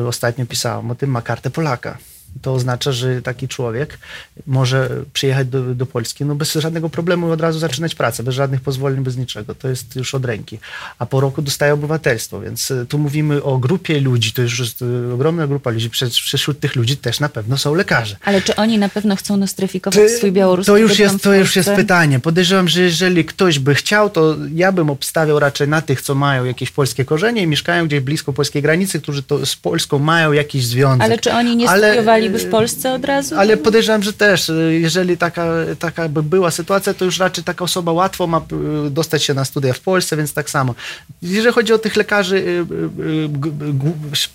ostatnio 0.08 0.46
pisałam 0.46 0.92
o 0.92 0.96
tym, 0.96 1.10
ma 1.10 1.22
kartę 1.22 1.50
Polaka. 1.50 1.98
To 2.42 2.54
oznacza, 2.54 2.92
że 2.92 3.22
taki 3.22 3.48
człowiek 3.48 4.00
może 4.48 4.90
przyjechać 5.14 5.48
do, 5.48 5.76
do 5.76 5.86
Polski 5.86 6.26
no 6.26 6.36
bez 6.36 6.54
żadnego 6.54 6.90
problemu 6.90 7.30
i 7.30 7.32
od 7.32 7.42
razu 7.42 7.60
zaczynać 7.60 7.96
pracę, 7.96 8.24
bez 8.24 8.36
żadnych 8.36 8.62
pozwoleń, 8.62 9.04
bez 9.04 9.18
niczego. 9.18 9.56
To 9.56 9.68
jest 9.68 9.96
już 9.96 10.16
od 10.16 10.26
ręki. 10.26 10.60
A 11.00 11.06
po 11.06 11.20
roku 11.20 11.42
dostaje 11.42 11.74
obywatelstwo, 11.74 12.42
więc 12.42 12.74
tu 12.90 12.98
mówimy 12.98 13.44
o 13.44 13.58
grupie 13.58 14.00
ludzi, 14.00 14.34
to 14.34 14.42
już 14.42 14.60
jest 14.60 14.84
ogromna 15.14 15.48
grupa 15.48 15.70
ludzi. 15.70 15.90
Wśród 16.12 16.60
tych 16.60 16.76
ludzi 16.76 16.98
też 16.98 17.20
na 17.20 17.30
pewno 17.30 17.58
są 17.58 17.76
lekarze. 17.76 18.16
Ale 18.24 18.42
czy 18.42 18.56
oni 18.56 18.78
na 18.78 18.90
pewno 18.90 19.16
chcą 19.16 19.38
nostryfikować 19.38 20.12
swój 20.12 20.32
białoruski 20.32 20.72
to 20.72 20.78
już 20.78 21.00
jest 21.00 21.24
To 21.24 21.34
już 21.34 21.56
jest 21.56 21.70
pytanie. 21.70 22.20
Podejrzewam, 22.20 22.68
że 22.68 22.82
jeżeli 22.82 23.26
ktoś 23.26 23.60
by 23.60 23.76
chciał, 23.76 24.10
to 24.10 24.36
ja 24.54 24.72
bym 24.72 24.90
obstawiał 24.90 25.40
raczej 25.40 25.68
na 25.68 25.82
tych, 25.82 26.02
co 26.02 26.16
mają 26.16 26.46
jakieś 26.46 26.72
polskie 26.72 27.06
korzenie 27.06 27.42
i 27.42 27.48
mieszkają 27.48 27.88
gdzieś 27.88 28.00
blisko 28.00 28.34
polskiej 28.34 28.62
granicy, 28.62 29.02
którzy 29.02 29.24
to 29.24 29.46
z 29.46 29.56
Polską 29.56 30.00
mają 30.00 30.32
jakiś 30.32 30.66
związek. 30.66 31.02
Ale 31.02 31.18
czy 31.18 31.32
oni 31.32 31.56
nie 31.56 31.70
Ale- 31.70 31.96
studiowaliby 32.22 32.40
w 32.40 32.52
Polsce 32.52 32.94
od 32.94 33.06
razu? 33.06 33.36
Ale 33.36 33.58
podejrzewam, 33.58 34.04
że 34.04 34.14
też, 34.14 34.52
jeżeli 34.70 35.18
taka, 35.18 35.54
taka 35.80 36.10
by 36.10 36.24
była 36.24 36.52
sytuacja, 36.52 36.94
to 36.94 37.06
już 37.06 37.20
raczej 37.20 37.44
taka 37.44 37.64
osoba 37.64 37.92
łatwo 37.92 38.28
ma 38.28 38.42
y, 38.88 38.90
dostać 38.90 39.24
się 39.24 39.34
na 39.34 39.46
studia 39.46 39.74
w 39.74 39.80
Polsce, 39.80 40.18
więc 40.18 40.34
tak 40.34 40.50
samo. 40.50 40.76
Jeżeli 41.22 41.54
chodzi 41.54 41.74
o 41.74 41.78
tych 41.78 41.96
lekarzy 41.96 42.36
y, 42.36 42.66
y, 43.04 43.30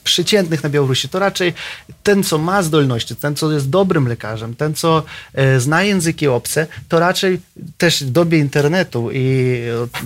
przeciętnych 0.05 0.63
na 0.63 0.69
Białorusi, 0.69 1.09
to 1.09 1.19
raczej 1.19 1.55
ten, 2.03 2.25
co 2.25 2.39
ma 2.39 2.63
zdolności, 2.63 3.17
ten, 3.17 3.37
co 3.37 3.53
jest 3.53 3.71
dobrym 3.71 4.09
lekarzem, 4.09 4.55
ten, 4.55 4.75
co 4.75 5.03
e, 5.35 5.61
zna 5.61 5.83
języki 5.83 6.29
obce, 6.29 6.67
to 6.89 6.99
raczej 6.99 7.41
też 7.79 8.05
dobie 8.05 8.39
internetu 8.39 9.11
i 9.13 9.57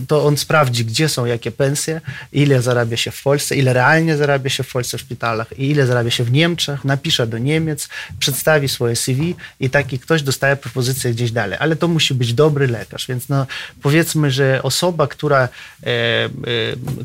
to 0.08 0.26
on 0.26 0.36
sprawdzi, 0.36 0.84
gdzie 0.84 1.08
są 1.08 1.24
jakie 1.24 1.50
pensje, 1.50 2.00
ile 2.32 2.62
zarabia 2.62 2.96
się 2.96 3.10
w 3.10 3.22
Polsce, 3.22 3.56
ile 3.56 3.72
realnie 3.72 4.16
zarabia 4.16 4.50
się 4.50 4.62
w 4.62 4.72
Polsce 4.72 4.98
w 4.98 5.00
szpitalach 5.00 5.58
i 5.58 5.70
ile 5.70 5.86
zarabia 5.86 6.10
się 6.10 6.24
w 6.24 6.32
Niemczech, 6.32 6.84
napisze 6.84 7.26
do 7.26 7.38
Niemiec, 7.38 7.69
przedstawi 8.18 8.68
swoje 8.68 8.96
CV 8.96 9.34
i 9.60 9.70
taki 9.70 9.98
ktoś 9.98 10.22
dostaje 10.22 10.56
propozycję 10.56 11.10
gdzieś 11.10 11.30
dalej. 11.30 11.58
Ale 11.60 11.76
to 11.76 11.88
musi 11.88 12.14
być 12.14 12.34
dobry 12.34 12.66
lekarz, 12.66 13.06
więc 13.06 13.28
no, 13.28 13.46
powiedzmy, 13.82 14.30
że 14.30 14.60
osoba, 14.62 15.06
która 15.06 15.38
e, 15.42 15.48
e, 15.88 16.28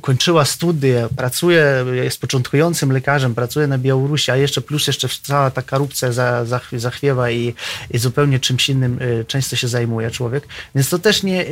kończyła 0.02 0.46
studia, 0.46 1.10
pracuje, 1.18 1.66
jest 1.94 2.22
początkującym 2.22 2.92
lekarzem, 2.92 3.36
pracuje 3.36 3.68
na 3.68 3.78
Białorusi, 3.78 4.32
a 4.32 4.36
jeszcze 4.36 4.62
plus 4.62 4.88
jeszcze 4.88 5.08
cała 5.24 5.52
ta 5.52 5.62
korupcja 5.62 6.12
za, 6.12 6.46
za, 6.46 6.62
zachwiewa 6.74 7.32
i, 7.32 7.54
i 7.92 7.98
zupełnie 7.98 8.40
czymś 8.40 8.70
innym 8.70 9.00
e, 9.22 9.26
często 9.26 9.56
się 9.56 9.68
zajmuje 9.68 10.12
człowiek. 10.12 10.48
Więc 10.76 10.90
to 10.90 11.00
też 11.00 11.24
nie 11.24 11.42
e, 11.42 11.48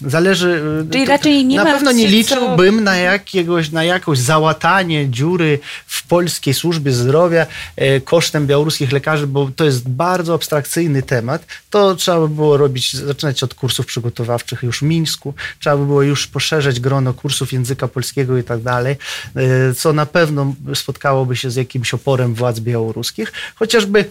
zależy. 0.00 0.62
e, 0.88 0.92
Czyli 0.92 1.04
to, 1.04 1.10
raczej 1.12 1.44
nie 1.44 1.56
na 1.56 1.64
pewno 1.64 1.92
nie 1.92 2.04
się 2.04 2.08
co- 2.10 2.16
liczyłbym 2.16 2.84
na 2.84 2.96
jakiegoś, 2.96 3.70
na 3.70 3.84
jakąś 3.84 4.18
załatanie 4.18 5.10
dziury 5.10 5.58
w 5.86 6.06
polskiej 6.06 6.54
służbie 6.54 6.92
zdrowia 6.92 7.46
e, 7.76 8.00
kosztem 8.32 8.46
białoruskich 8.46 8.92
lekarzy, 8.92 9.26
bo 9.26 9.50
to 9.56 9.64
jest 9.64 9.88
bardzo 9.88 10.34
abstrakcyjny 10.34 11.02
temat. 11.02 11.46
To 11.70 11.94
trzeba 11.94 12.20
by 12.20 12.28
było 12.28 12.56
robić, 12.56 12.92
zaczynać 12.96 13.42
od 13.42 13.54
kursów 13.54 13.86
przygotowawczych 13.86 14.62
już 14.62 14.78
w 14.78 14.82
Mińsku. 14.82 15.34
Trzeba 15.58 15.76
by 15.76 15.86
było 15.86 16.02
już 16.02 16.26
poszerzać 16.26 16.80
grono 16.80 17.14
kursów 17.14 17.52
języka 17.52 17.88
polskiego 17.88 18.38
i 18.38 18.42
tak 18.44 18.62
dalej, 18.62 18.96
e, 19.36 19.74
co 19.74 19.92
na 19.92 20.06
pewno 20.06 20.54
spotkałoby 20.74 21.36
się 21.36 21.50
z 21.50 21.56
jakimś 21.56 21.94
oporem 21.94 22.34
władz 22.34 22.60
białoruskich. 22.60 23.32
Chociażby 23.54 24.04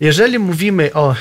jeżeli 0.00 0.38
mówimy 0.38 0.92
o 0.94 1.14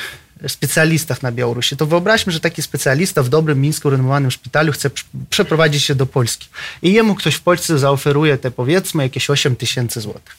specjalistach 0.47 1.23
na 1.23 1.31
Białorusi, 1.31 1.77
to 1.77 1.85
wyobraźmy, 1.85 2.33
że 2.33 2.39
taki 2.39 2.61
specjalista 2.61 3.23
w 3.23 3.29
dobrym 3.29 3.61
mińsku 3.61 3.89
renomowanym 3.89 4.31
szpitalu 4.31 4.71
chce 4.71 4.89
pr- 4.89 5.05
przeprowadzić 5.29 5.83
się 5.83 5.95
do 5.95 6.05
Polski 6.05 6.47
i 6.81 6.93
jemu 6.93 7.15
ktoś 7.15 7.35
w 7.35 7.41
Polsce 7.41 7.79
zaoferuje 7.79 8.37
te 8.37 8.51
powiedzmy 8.51 9.03
jakieś 9.03 9.29
8 9.29 9.55
tysięcy 9.55 10.01
złotych. 10.01 10.37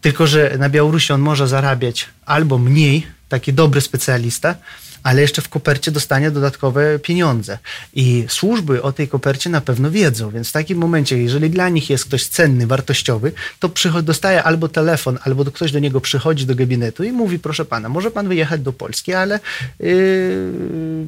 Tylko, 0.00 0.26
że 0.26 0.56
na 0.58 0.68
Białorusi 0.68 1.12
on 1.12 1.20
może 1.20 1.48
zarabiać 1.48 2.08
albo 2.26 2.58
mniej, 2.58 3.06
taki 3.28 3.52
dobry 3.52 3.80
specjalista, 3.80 4.54
ale 5.02 5.22
jeszcze 5.22 5.42
w 5.42 5.48
kopercie 5.48 5.90
dostanie 5.90 6.30
dodatkowe 6.30 6.98
pieniądze. 6.98 7.58
I 7.94 8.24
służby 8.28 8.82
o 8.82 8.92
tej 8.92 9.08
kopercie 9.08 9.50
na 9.50 9.60
pewno 9.60 9.90
wiedzą, 9.90 10.30
więc 10.30 10.48
w 10.48 10.52
takim 10.52 10.78
momencie, 10.78 11.18
jeżeli 11.18 11.50
dla 11.50 11.68
nich 11.68 11.90
jest 11.90 12.04
ktoś 12.04 12.26
cenny, 12.26 12.66
wartościowy, 12.66 13.32
to 13.58 13.70
dostaje 14.02 14.42
albo 14.42 14.68
telefon, 14.68 15.18
albo 15.24 15.44
ktoś 15.44 15.72
do 15.72 15.78
niego 15.78 16.00
przychodzi 16.00 16.46
do 16.46 16.54
gabinetu 16.54 17.04
i 17.04 17.12
mówi, 17.12 17.38
proszę 17.38 17.64
pana, 17.64 17.88
może 17.88 18.10
pan 18.10 18.28
wyjechać 18.28 18.60
do 18.60 18.72
Polski, 18.72 19.12
ale 19.12 19.40
yy, 19.80 21.06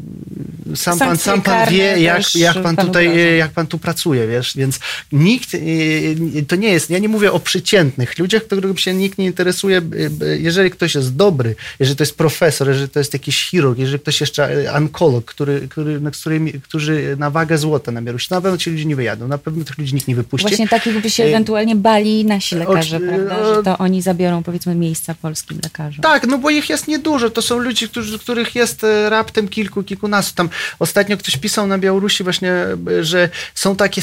sam, 0.76 0.98
pan, 0.98 1.18
sam 1.18 1.42
pan 1.42 1.68
wie, 1.68 2.00
jak, 2.00 2.34
jak 2.34 2.62
pan 2.62 2.76
tutaj, 2.76 3.36
jak 3.38 3.50
pan 3.50 3.66
tu 3.66 3.78
pracuje, 3.78 4.26
wiesz, 4.26 4.56
więc 4.56 4.80
nikt, 5.12 5.52
yy, 5.52 6.42
to 6.48 6.56
nie 6.56 6.68
jest, 6.68 6.90
ja 6.90 6.98
nie 6.98 7.08
mówię 7.08 7.32
o 7.32 7.40
przeciętnych 7.40 8.18
ludziach, 8.18 8.42
których 8.42 8.80
się 8.80 8.94
nikt 8.94 9.18
nie 9.18 9.26
interesuje, 9.26 9.82
yy, 9.94 10.10
yy, 10.20 10.38
jeżeli 10.38 10.70
ktoś 10.70 10.94
jest 10.94 11.16
dobry, 11.16 11.54
jeżeli 11.80 11.96
to 11.96 12.02
jest 12.02 12.16
profesor, 12.16 12.68
jeżeli 12.68 12.88
to 12.88 12.98
jest 12.98 13.12
jakiś 13.12 13.50
chirurg, 13.50 13.78
jeżeli 13.82 14.00
ktoś 14.00 14.20
jeszcze 14.20 14.72
onkolog, 14.74 15.24
który, 15.24 15.68
który, 15.68 16.00
na 16.00 16.10
którymi, 16.10 16.52
którzy 16.52 17.16
na 17.18 17.30
wagę 17.30 17.58
złota 17.58 17.92
na 17.92 18.02
Białorusi, 18.02 18.28
na 18.30 18.40
pewno 18.40 18.58
ci 18.58 18.70
ludzie 18.70 18.84
nie 18.84 18.96
wyjadą, 18.96 19.28
na 19.28 19.38
pewno 19.38 19.64
tych 19.64 19.78
ludzi 19.78 19.94
nikt 19.94 20.08
nie 20.08 20.14
wypuści. 20.14 20.48
Właśnie 20.48 20.68
takich 20.68 21.02
by 21.02 21.10
się 21.10 21.24
ewentualnie 21.24 21.76
bali 21.76 22.24
nasi 22.24 22.54
lekarze, 22.56 23.00
prawda? 23.00 23.54
Że 23.54 23.62
to 23.62 23.78
oni 23.78 24.02
zabiorą 24.02 24.42
powiedzmy 24.42 24.74
miejsca 24.74 25.14
polskim 25.14 25.60
lekarzom. 25.64 26.02
Tak, 26.02 26.26
no 26.26 26.38
bo 26.38 26.50
ich 26.50 26.68
jest 26.70 26.88
niedużo. 26.88 27.30
To 27.30 27.42
są 27.42 27.58
ludzie, 27.58 27.88
którzy, 27.88 28.18
których 28.18 28.54
jest 28.54 28.86
raptem 29.08 29.48
kilku, 29.48 29.82
kilkunastu. 29.82 30.34
Tam 30.34 30.48
ostatnio 30.78 31.16
ktoś 31.16 31.36
pisał 31.36 31.66
na 31.66 31.78
Białorusi 31.78 32.24
właśnie, 32.24 32.52
że 33.00 33.28
są 33.54 33.76
takie 33.76 34.02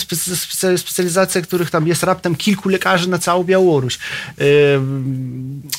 specjalizacje, 0.78 1.42
których 1.42 1.70
tam 1.70 1.88
jest 1.88 2.04
raptem 2.04 2.36
kilku 2.36 2.70
lekarzy 2.70 3.10
na 3.10 3.20
całą 3.20 3.44
Białoruś. 3.44 4.00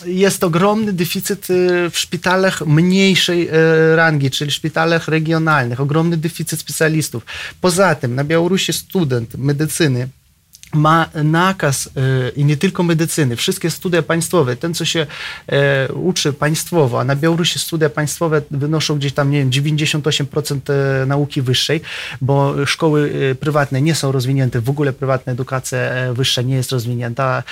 Jest 0.07 0.45
ogromny 0.45 0.93
deficyt 0.93 1.47
w 1.91 1.99
szpitalach 1.99 2.67
mniejszej 2.67 3.49
rangi, 3.97 4.31
czyli 4.31 4.51
szpitalach 4.51 5.09
regionalnych. 5.09 5.81
Ogromny 5.81 6.17
deficyt 6.17 6.61
specjalistów. 6.61 7.27
Poza 7.61 7.95
tym 7.95 8.15
na 8.15 8.25
Białorusi 8.25 8.73
student 8.73 9.35
medycyny 9.35 10.09
ma 10.75 11.09
nakaz 11.25 11.89
e, 11.97 12.29
i 12.29 12.45
nie 12.45 12.57
tylko 12.57 12.83
medycyny, 12.83 13.37
wszystkie 13.37 13.71
studia 13.71 14.03
państwowe, 14.03 14.57
ten 14.57 14.75
co 14.75 14.85
się 14.85 15.07
e, 15.47 15.93
uczy 15.93 16.33
państwowo, 16.33 17.01
a 17.01 17.05
na 17.05 17.17
Białorusi 17.17 17.59
studia 17.59 17.91
państwowe 17.91 18.43
wynoszą 18.51 18.97
gdzieś 18.97 19.13
tam, 19.13 19.31
nie 19.31 19.39
wiem, 19.39 19.51
98% 19.51 20.61
e, 21.03 21.07
nauki 21.07 21.43
wyższej, 21.43 21.81
bo 22.21 22.67
szkoły 22.67 23.11
prywatne 23.41 23.83
nie 23.83 23.95
są 23.95 24.13
rozwinięte, 24.13 24.61
w 24.61 24.71
ogóle 24.71 24.93
prywatna 24.93 25.33
edukacja 25.33 25.79
wyższa 26.13 26.43
nie 26.43 26.55
jest 26.55 26.73
rozwinięta, 26.73 27.43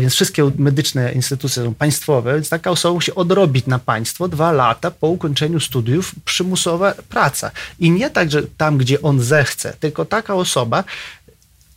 więc 0.00 0.14
wszystkie 0.14 0.50
medyczne 0.58 1.12
instytucje 1.12 1.64
są 1.64 1.74
państwowe, 1.74 2.34
więc 2.34 2.48
taka 2.48 2.70
osoba 2.70 2.94
musi 2.94 3.14
odrobić 3.14 3.66
na 3.66 3.78
państwo 3.78 4.28
dwa 4.28 4.52
lata 4.52 4.90
po 4.90 5.08
ukończeniu 5.08 5.60
studiów 5.60 6.14
przymusowa 6.24 6.94
praca. 7.08 7.50
I 7.78 7.90
nie 7.90 8.10
tak, 8.10 8.30
że 8.30 8.42
tam, 8.42 8.78
gdzie 8.78 9.02
on 9.02 9.20
zechce, 9.20 9.76
tylko 9.80 10.04
taka 10.04 10.34
osoba 10.34 10.84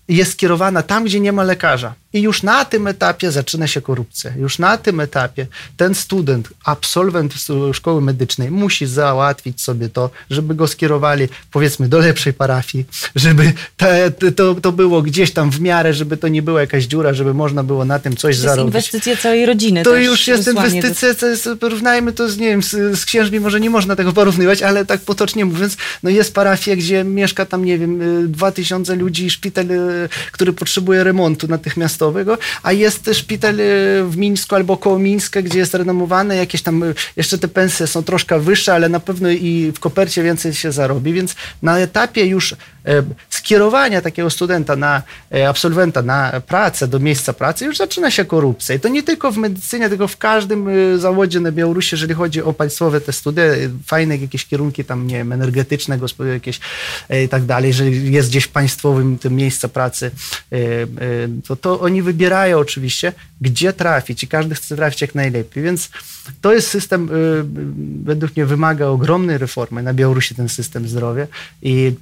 jest 0.08 0.32
skierowana 0.32 0.84
tam, 0.84 1.04
gdzie 1.04 1.20
nie 1.20 1.32
ma 1.32 1.44
lekarza. 1.44 1.94
I 2.16 2.22
już 2.22 2.44
na 2.44 2.66
tym 2.66 2.88
etapie 2.88 3.32
zaczyna 3.32 3.68
się 3.68 3.82
korupcja. 3.82 4.32
Już 4.38 4.60
na 4.60 4.78
tym 4.78 5.00
etapie 5.00 5.48
ten 5.78 5.96
student, 5.96 6.50
absolwent 6.66 7.34
szkoły 7.74 8.02
medycznej 8.02 8.52
musi 8.52 8.86
załatwić 8.86 9.62
sobie 9.62 9.90
to, 9.90 10.10
żeby 10.30 10.56
go 10.56 10.68
skierowali 10.68 11.28
powiedzmy 11.52 11.88
do 11.88 12.00
lepszej 12.00 12.34
parafii, 12.34 12.86
żeby 13.16 13.54
te, 13.78 14.12
to, 14.12 14.56
to 14.56 14.72
było 14.72 15.02
gdzieś 15.02 15.32
tam 15.32 15.52
w 15.52 15.62
miarę, 15.62 15.94
żeby 15.94 16.18
to 16.18 16.28
nie 16.28 16.42
była 16.42 16.62
jakaś 16.62 16.84
dziura, 16.86 17.14
żeby 17.14 17.34
można 17.34 17.64
było 17.64 17.86
na 17.86 18.00
tym 18.00 18.16
coś 18.16 18.36
to 18.36 18.42
zarobić. 18.42 18.72
To 18.72 18.78
jest 18.78 18.94
inwestycja 18.94 19.18
całej 19.18 19.46
rodziny. 19.46 19.84
To 19.84 19.96
już 19.96 20.28
jest 20.28 20.48
inwestycja, 20.48 21.14
do... 21.14 21.28
jest, 21.28 21.50
porównajmy 21.60 22.14
to 22.14 22.30
z, 22.30 22.38
nie 22.38 22.48
wiem, 22.48 22.64
z, 22.64 23.00
z 23.00 23.06
księżmi, 23.06 23.40
może 23.40 23.60
nie 23.60 23.70
można 23.70 23.96
tego 23.96 24.14
porównywać, 24.14 24.62
ale 24.62 24.86
tak 24.86 25.02
potocznie 25.02 25.46
mówiąc, 25.46 25.78
no 26.04 26.10
jest 26.10 26.34
parafia, 26.34 26.76
gdzie 26.76 27.04
mieszka 27.04 27.46
tam, 27.46 27.66
nie 27.66 27.78
wiem, 27.78 28.02
dwa 28.32 28.52
tysiące 28.52 28.96
ludzi, 28.96 29.30
szpital, 29.30 29.72
y, 29.72 30.10
który 30.32 30.54
potrzebuje 30.54 31.04
remontu 31.04 31.48
natychmiastowego, 32.06 32.38
a 32.64 32.72
jest 32.72 33.10
szpital 33.14 33.60
e, 33.60 33.64
w 34.04 34.18
Mińsku 34.18 34.56
albo 34.56 34.78
koło 34.78 35.00
Mińska, 35.00 35.42
gdzie 35.42 35.60
jest 35.60 35.74
renomowany, 35.74 36.36
jakieś 36.36 36.62
tam 36.62 36.84
e, 36.84 36.94
jeszcze 37.16 37.38
te 37.38 37.48
pensje 37.48 37.88
są 37.88 38.04
troszkę 38.04 38.40
wyższe, 38.40 38.74
ale 38.74 38.90
na 38.90 39.00
pewno 39.00 39.30
i 39.30 39.72
w 39.76 39.80
kopercie 39.80 40.24
więcej 40.24 40.54
się 40.54 40.72
zarobi, 40.72 41.14
więc 41.14 41.36
na 41.62 41.80
etapie 41.80 42.26
już 42.26 42.56
skierowania 43.30 44.02
takiego 44.02 44.30
studenta 44.30 44.76
na 44.76 45.04
absolwenta 45.50 46.02
na 46.02 46.42
pracę, 46.48 46.88
do 46.88 47.00
miejsca 47.00 47.34
pracy, 47.34 47.66
już 47.66 47.78
zaczyna 47.78 48.12
się 48.12 48.26
korupcja. 48.26 48.76
I 48.76 48.80
to 48.80 48.88
nie 48.88 49.04
tylko 49.04 49.32
w 49.32 49.38
medycynie, 49.38 49.90
tylko 49.90 50.08
w 50.08 50.18
każdym 50.18 50.70
zawodzie 51.00 51.40
na 51.40 51.52
Białorusi, 51.52 51.96
jeżeli 51.96 52.14
chodzi 52.14 52.42
o 52.42 52.54
państwowe 52.54 53.02
te 53.02 53.14
studia, 53.14 53.44
fajne 53.86 54.18
jakieś 54.18 54.46
kierunki 54.46 54.86
tam, 54.86 55.08
nie 55.08 55.18
wiem, 55.18 55.32
energetyczne, 55.32 56.00
jakieś 56.34 56.60
i 57.26 57.30
tak 57.30 57.46
dalej, 57.46 57.74
że 57.74 57.90
jest 57.90 58.30
gdzieś 58.30 58.48
państwowym 58.48 59.18
tym 59.18 59.36
miejsca 59.36 59.68
pracy, 59.68 60.12
to, 61.48 61.56
to 61.56 61.80
oni 61.80 62.02
wybierają 62.02 62.58
oczywiście, 62.58 63.14
gdzie 63.42 63.74
trafić. 63.74 64.24
I 64.24 64.28
każdy 64.28 64.56
chce 64.56 64.76
trafić 64.76 65.02
jak 65.02 65.16
najlepiej, 65.16 65.64
więc 65.64 65.90
to 66.42 66.54
jest 66.54 66.68
system, 66.68 67.10
według 68.04 68.36
mnie 68.36 68.46
wymaga 68.46 68.86
ogromnej 68.86 69.38
reformy 69.38 69.84
na 69.84 69.94
Białorusi 69.94 70.36
ten 70.36 70.50
system 70.50 70.88
zdrowia. 70.88 71.28
I 71.62 71.96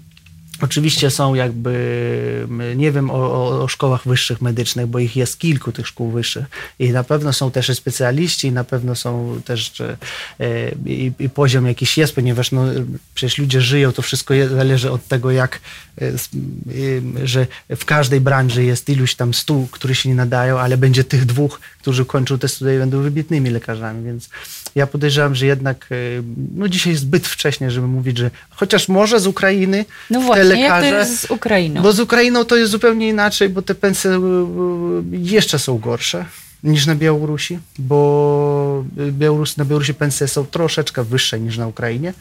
Oczywiście 0.64 1.10
są 1.10 1.34
jakby, 1.34 2.48
nie 2.76 2.92
wiem 2.92 3.10
o, 3.10 3.62
o, 3.62 3.68
szkołach 3.68 4.08
wyższych 4.08 4.42
medycznych, 4.42 4.88
bo 4.88 5.00
ich 5.00 5.16
jest 5.16 5.40
kilku 5.40 5.72
tych 5.72 5.88
szkół 5.88 6.12
wyższych 6.12 6.46
i 6.80 6.90
na 6.90 7.04
pewno 7.04 7.34
są 7.34 7.52
też 7.52 7.78
specjaliści 7.78 8.48
i 8.48 8.52
na 8.52 8.64
pewno 8.64 8.96
są 8.96 9.42
też 9.46 9.82
e, 9.82 9.96
i, 10.86 11.12
i 11.20 11.30
poziom 11.30 11.68
jakiś 11.68 11.98
jest, 11.98 12.16
ponieważ 12.16 12.52
no, 12.52 12.66
przecież 13.16 13.38
ludzie 13.38 13.62
żyją, 13.62 13.92
to 13.92 14.02
wszystko 14.02 14.34
zależy 14.50 14.92
od 14.92 15.08
tego 15.08 15.32
jak, 15.32 15.60
e, 16.02 16.12
że 17.24 17.48
w 17.76 17.86
każdej 17.86 18.22
branży 18.22 18.64
jest 18.64 18.90
iluś 18.90 19.16
tam 19.16 19.34
stu, 19.34 19.68
którzy 19.72 19.96
się 19.96 20.10
nie 20.10 20.16
nadają, 20.16 20.60
ale 20.60 20.78
będzie 20.78 21.04
tych 21.04 21.26
dwóch, 21.26 21.60
którzy 21.82 22.06
kończą 22.06 22.40
te 22.40 22.48
studia 22.48 22.76
i 22.76 22.78
będą 22.78 23.02
wybitnymi 23.02 23.50
lekarzami, 23.50 24.06
więc 24.06 24.30
ja 24.76 24.88
podejrzewam, 24.88 25.36
że 25.36 25.46
jednak 25.46 25.88
e, 25.92 25.96
no 26.56 26.68
dzisiaj 26.68 26.94
jest 26.94 27.04
zbyt 27.04 27.28
wcześnie, 27.28 27.72
żeby 27.72 27.88
mówić, 27.88 28.18
że 28.18 28.32
chociaż 28.50 28.88
może 28.88 29.20
z 29.20 29.28
Ukrainy 29.28 29.86
no 30.10 30.22
właśnie, 30.22 30.44
lekarze, 30.54 30.86
jak 30.88 30.96
to 30.96 31.00
jest 31.00 31.20
z 31.20 31.32
Ukrainą? 31.32 31.82
Bo 31.82 31.94
z 31.94 32.00
Ukrainą 32.00 32.46
to 32.46 32.56
jest 32.56 32.72
zupełnie 32.72 33.10
inaczej, 33.10 33.50
bo 33.50 33.62
te 33.62 33.76
pensje 33.76 34.12
e, 34.12 34.20
jeszcze 35.12 35.60
są 35.60 35.78
gorsze 35.78 36.26
niż 36.64 36.86
na 36.86 36.96
Białorusi, 36.96 37.60
bo 37.80 38.86
Białorus, 39.12 39.58
na 39.58 39.66
Białorusi 39.66 39.94
pensje 39.94 40.28
są 40.28 40.46
troszeczkę 40.46 41.04
wyższe 41.04 41.40
niż 41.40 41.58
na 41.58 41.68
Ukrainie. 41.68 42.14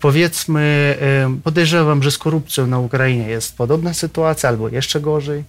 Powiedzmy, 0.00 0.96
podejrzewam, 1.44 2.02
że 2.02 2.10
z 2.10 2.18
korupcją 2.18 2.66
na 2.66 2.78
Ukrainie 2.78 3.28
jest 3.28 3.56
podobna 3.56 3.94
sytuacja, 3.94 4.48
albo 4.48 4.68
jeszcze 4.68 5.00
gorzej. 5.00 5.44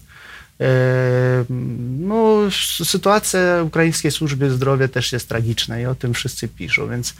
No, 2.00 2.38
sytuacja 2.84 3.64
ukraińskiej 3.64 4.12
służby 4.12 4.52
zdrowia 4.52 4.88
też 4.88 5.12
jest 5.12 5.30
tragiczna 5.30 5.80
i 5.80 5.86
o 5.86 5.96
tym 5.96 6.14
wszyscy 6.14 6.48
piszą, 6.48 6.90
więc 6.90 7.14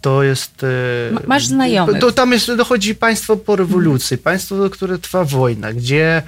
to 0.00 0.22
jest... 0.22 0.64
E, 0.64 1.26
masz 1.26 1.46
znajomych. 1.46 2.00
To, 2.00 2.12
tam 2.12 2.32
jest, 2.32 2.54
dochodzi 2.54 2.94
państwo 2.94 3.36
po 3.36 3.56
rewolucji, 3.56 4.18
państwo, 4.18 4.70
które 4.70 4.98
trwa 4.98 5.24
wojna, 5.24 5.72
gdzie, 5.72 6.22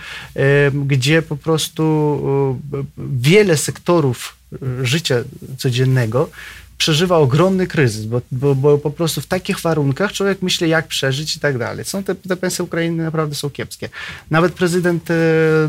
gdzie 0.87 1.23
po 1.23 1.37
prostu 1.37 2.57
wiele 2.99 3.57
sektorów 3.57 4.37
życia 4.83 5.17
codziennego 5.59 6.31
przeżywa 6.79 7.17
ogromny 7.17 7.67
kryzys, 7.67 8.05
bo, 8.07 8.23
bo, 8.33 8.55
bo, 8.55 8.79
po 8.79 8.91
prostu 8.91 9.21
w 9.21 9.27
takich 9.27 9.61
warunkach 9.61 10.13
człowiek 10.13 10.43
myśli, 10.43 10.69
jak 10.69 10.87
przeżyć 10.87 11.37
i 11.37 11.41
tak 11.41 11.59
dalej. 11.59 11.85
Są 11.85 12.03
te, 12.03 12.15
te 12.15 12.37
pensje 12.37 12.65
Ukrainy 12.65 13.05
naprawdę 13.05 13.35
są 13.35 13.51
kiepskie. 13.51 13.89
Nawet 14.31 14.53
prezydent 14.53 15.11
e, 15.11 15.15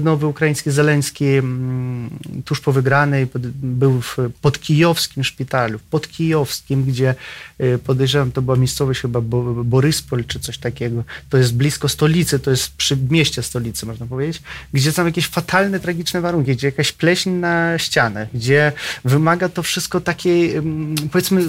nowy 0.04 0.28
ukraiński 0.28 0.72
Zeleński 0.72 1.26
mm, 1.26 2.10
tuż 2.46 2.62
po 2.62 2.72
wygranej 2.72 3.28
był 3.64 4.02
w 4.02 4.18
podkijowskim 4.42 5.24
szpitalu, 5.24 5.80
podkijowskim, 5.90 6.84
gdzie 6.84 7.16
e, 7.60 7.78
podejrzewam, 7.78 8.32
to 8.32 8.42
była 8.42 8.58
miejscowość 8.58 9.02
chyba 9.02 9.22
Boryspol 9.22 10.26
czy 10.26 10.40
coś 10.40 10.58
takiego. 10.58 11.04
To 11.30 11.38
jest 11.38 11.56
blisko 11.56 11.90
stolicy, 11.90 12.40
to 12.40 12.52
jest 12.52 12.76
przy 12.76 12.98
mieście 13.10 13.44
stolicy, 13.44 13.86
można 13.86 14.06
powiedzieć, 14.06 14.42
gdzie 14.74 14.92
są 14.92 15.06
jakieś 15.06 15.28
fatalne, 15.28 15.80
tragiczne 15.80 16.22
warunki, 16.22 16.56
gdzie 16.56 16.68
jakaś 16.68 16.92
pleśń 16.92 17.30
na 17.30 17.78
ścianach, 17.78 18.28
gdzie 18.34 18.72
wymaga 19.06 19.50
to 19.50 19.64
wszystko 19.64 20.02
takiej 20.02 20.56
mm, 20.56 20.97
powiedzmy, 21.12 21.42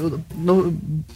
no, 0.45 0.63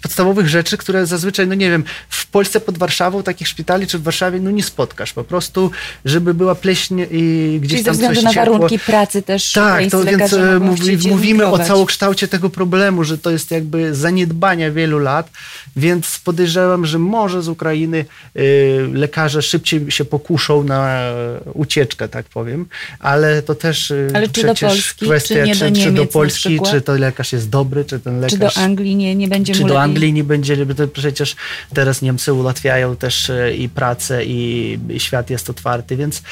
podstawowych 0.02 0.48
rzeczy, 0.48 0.76
które 0.76 1.06
zazwyczaj, 1.06 1.46
no 1.46 1.54
nie 1.54 1.70
wiem, 1.70 1.84
w 2.08 2.26
Polsce 2.26 2.60
pod 2.60 2.78
Warszawą 2.78 3.22
takich 3.22 3.48
szpitali, 3.48 3.86
czy 3.86 3.98
w 3.98 4.02
Warszawie, 4.02 4.40
no 4.40 4.50
nie 4.50 4.62
spotkasz. 4.62 5.12
Po 5.12 5.24
prostu, 5.24 5.70
żeby 6.04 6.34
była 6.34 6.54
pleśń 6.54 7.02
i 7.10 7.58
gdzieś 7.60 7.72
Czyli 7.72 7.84
tam 7.84 7.94
ze 7.94 8.02
względu 8.02 8.22
na 8.22 8.34
ciepło. 8.34 8.52
warunki 8.52 8.78
pracy 8.78 9.22
też 9.22 9.52
Tak, 9.52 9.90
to 9.90 10.04
więc 10.04 10.32
e, 10.32 10.58
mówi, 10.58 11.08
mówimy 11.08 11.46
o 11.46 11.58
całokształcie 11.58 12.28
tego 12.28 12.50
problemu, 12.50 13.04
że 13.04 13.18
to 13.18 13.30
jest 13.30 13.50
jakby 13.50 13.94
zaniedbania 13.94 14.70
wielu 14.70 14.98
lat, 14.98 15.30
więc 15.76 16.18
podejrzewam, 16.24 16.86
że 16.86 16.98
może 16.98 17.42
z 17.42 17.48
Ukrainy 17.48 18.04
y, 18.36 18.88
lekarze 18.92 19.42
szybciej 19.42 19.90
się 19.90 20.04
pokuszą 20.04 20.64
na 20.64 21.12
ucieczkę, 21.54 22.08
tak 22.08 22.26
powiem, 22.26 22.66
ale 22.98 23.42
to 23.42 23.54
też 23.54 23.90
y, 23.90 24.08
ale 24.14 24.28
czy 24.28 24.46
do 24.46 24.54
Polski, 24.54 25.06
kwestia, 25.06 25.34
czy, 25.34 25.42
nie 25.44 25.56
do, 25.56 25.68
Niemiec, 25.68 25.84
czy 25.84 25.92
do 25.92 26.06
Polski, 26.06 26.60
czy 26.70 26.80
to 26.80 26.94
lekarz 26.94 27.32
jest 27.32 27.48
dobry, 27.48 27.84
czy 27.84 28.00
ten 28.00 28.20
lekarz... 28.22 28.54
Czy 28.54 28.60
do 28.60 28.64
Anglii 28.64 28.96
nie, 28.96 29.14
nie 29.14 29.28
będzie 29.28 29.54
Czy 29.54 29.64
do? 29.64 29.82
Anglii 29.82 30.12
nie 30.12 30.24
będzie, 30.24 30.66
przecież 30.92 31.36
teraz 31.74 32.02
Niemcy 32.02 32.32
ułatwiają 32.32 32.96
też 32.96 33.30
y, 33.30 33.56
i 33.58 33.68
pracę, 33.68 34.24
i, 34.24 34.78
świat 34.98 35.30
jest 35.30 35.50
otwarty, 35.50 35.96
więc 35.96 36.22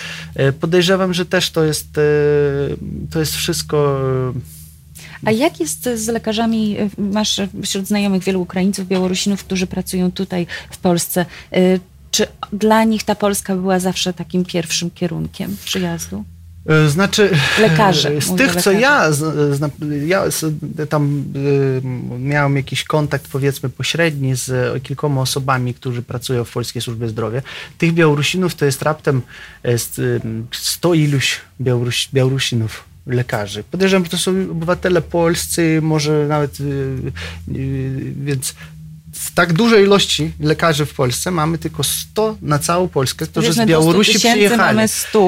podejrzewam, 0.60 1.14
że 1.14 1.26
też 1.26 1.50
to 1.50 1.64
jest, 1.64 2.00
to 3.10 3.18
jest 3.20 3.36
wszystko 3.36 4.00
a 5.24 5.30
jak 5.30 5.60
jest 5.60 5.88
z 5.94 6.08
lekarzami? 6.08 6.76
Masz 6.98 7.40
wśród 7.62 7.86
znajomych 7.86 8.22
wielu 8.22 8.42
Ukraińców, 8.42 8.88
Białorusinów, 8.88 9.44
którzy 9.44 9.66
pracują 9.66 10.12
tutaj 10.12 10.46
w 10.70 10.78
Polsce. 10.78 11.26
Czy 12.10 12.26
dla 12.52 12.84
nich 12.84 13.04
ta 13.04 13.14
Polska 13.14 13.56
była 13.56 13.78
zawsze 13.78 14.12
takim 14.12 14.44
pierwszym 14.44 14.90
kierunkiem 14.90 15.56
przyjazdu? 15.64 16.24
E, 16.66 16.88
znaczy, 16.88 17.30
lekarzy. 17.60 18.20
Z 18.20 18.36
tych, 18.36 18.56
co 18.56 18.72
ja, 18.72 19.10
ja 20.08 20.22
tam 20.88 21.24
miałem 22.18 22.56
jakiś 22.56 22.84
kontakt, 22.84 23.28
powiedzmy, 23.32 23.68
pośredni 23.68 24.34
z 24.36 24.82
kilkoma 24.82 25.20
osobami, 25.20 25.74
którzy 25.74 26.02
pracują 26.02 26.44
w 26.44 26.52
Polskiej 26.52 26.82
Służbie 26.82 27.08
Zdrowia. 27.08 27.42
Tych 27.78 27.92
Białorusinów 27.92 28.54
to 28.54 28.64
jest 28.64 28.82
raptem 28.82 29.22
sto 30.52 30.94
iluś 30.94 31.40
Białoruś, 31.60 32.08
Białorusinów 32.14 32.84
lekarzy. 33.06 33.64
Podejrzewam, 33.64 34.04
że 34.04 34.10
to 34.10 34.18
są 34.18 34.30
obywatele 34.50 35.02
polscy, 35.02 35.78
może 35.82 36.26
nawet, 36.28 36.58
więc 38.24 38.54
w 39.20 39.34
tak 39.34 39.52
dużej 39.52 39.84
ilości 39.84 40.32
lekarzy 40.40 40.86
w 40.86 40.94
Polsce 40.94 41.30
mamy 41.30 41.58
tylko 41.58 41.84
100 41.84 42.36
na 42.42 42.58
całą 42.58 42.88
Polskę, 42.88 43.26
którzy 43.26 43.52
z 43.52 43.66
Białorusi 43.66 44.18
przyjechali 44.18 44.78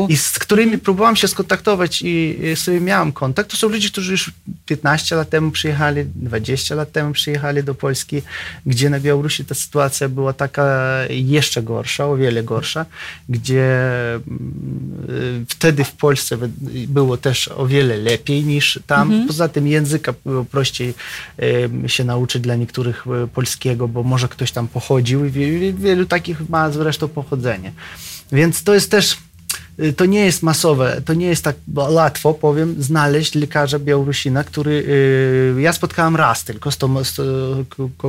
i 0.08 0.16
z 0.16 0.38
którymi 0.38 0.78
próbowałam 0.78 1.16
się 1.16 1.28
skontaktować 1.28 2.02
i, 2.02 2.38
i 2.52 2.56
sobie 2.56 2.80
miałam 2.80 3.12
kontakt. 3.12 3.50
To 3.50 3.56
są 3.56 3.68
ludzie, 3.68 3.88
którzy 3.88 4.12
już 4.12 4.30
15 4.66 5.16
lat 5.16 5.30
temu 5.30 5.50
przyjechali, 5.50 6.04
20 6.14 6.74
lat 6.74 6.92
temu 6.92 7.12
przyjechali 7.12 7.64
do 7.64 7.74
Polski, 7.74 8.22
gdzie 8.66 8.90
na 8.90 9.00
Białorusi 9.00 9.44
ta 9.44 9.54
sytuacja 9.54 10.08
była 10.08 10.32
taka 10.32 10.98
jeszcze 11.10 11.62
gorsza, 11.62 12.06
o 12.06 12.16
wiele 12.16 12.42
gorsza, 12.42 12.86
gdzie 13.28 13.84
mm, 14.14 15.46
wtedy 15.48 15.84
w 15.84 15.92
Polsce 15.92 16.38
było 16.88 17.16
też 17.16 17.48
o 17.48 17.66
wiele 17.66 17.96
lepiej 17.96 18.44
niż 18.44 18.80
tam. 18.86 19.08
Mhm. 19.08 19.26
Poza 19.26 19.48
tym 19.48 19.66
języka 19.66 20.14
było 20.24 20.44
prościej 20.44 20.94
się 21.86 22.04
nauczyć 22.04 22.42
dla 22.42 22.56
niektórych 22.56 23.04
e, 23.06 23.26
bo 23.88 24.02
może 24.02 24.28
ktoś 24.28 24.52
tam 24.52 24.68
pochodził 24.68 25.26
i 25.26 25.30
wielu 25.78 26.06
takich 26.06 26.48
ma 26.48 26.70
zresztą 26.70 27.08
pochodzenie. 27.08 27.72
Więc 28.32 28.62
to 28.62 28.74
jest 28.74 28.90
też 28.90 29.16
y, 29.80 29.92
to 29.92 30.06
nie 30.06 30.24
jest 30.24 30.42
masowe, 30.42 31.02
to 31.04 31.14
nie 31.14 31.26
jest 31.26 31.44
tak 31.44 31.56
łatwo, 31.74 32.34
powiem, 32.34 32.82
znaleźć 32.82 33.34
lekarza 33.34 33.78
Białorusina, 33.78 34.44
który, 34.44 34.72
y, 35.58 35.60
ja 35.60 35.72
spotkałem 35.72 36.16
raz 36.16 36.44
tylko, 36.44 36.70
stom, 36.70 36.98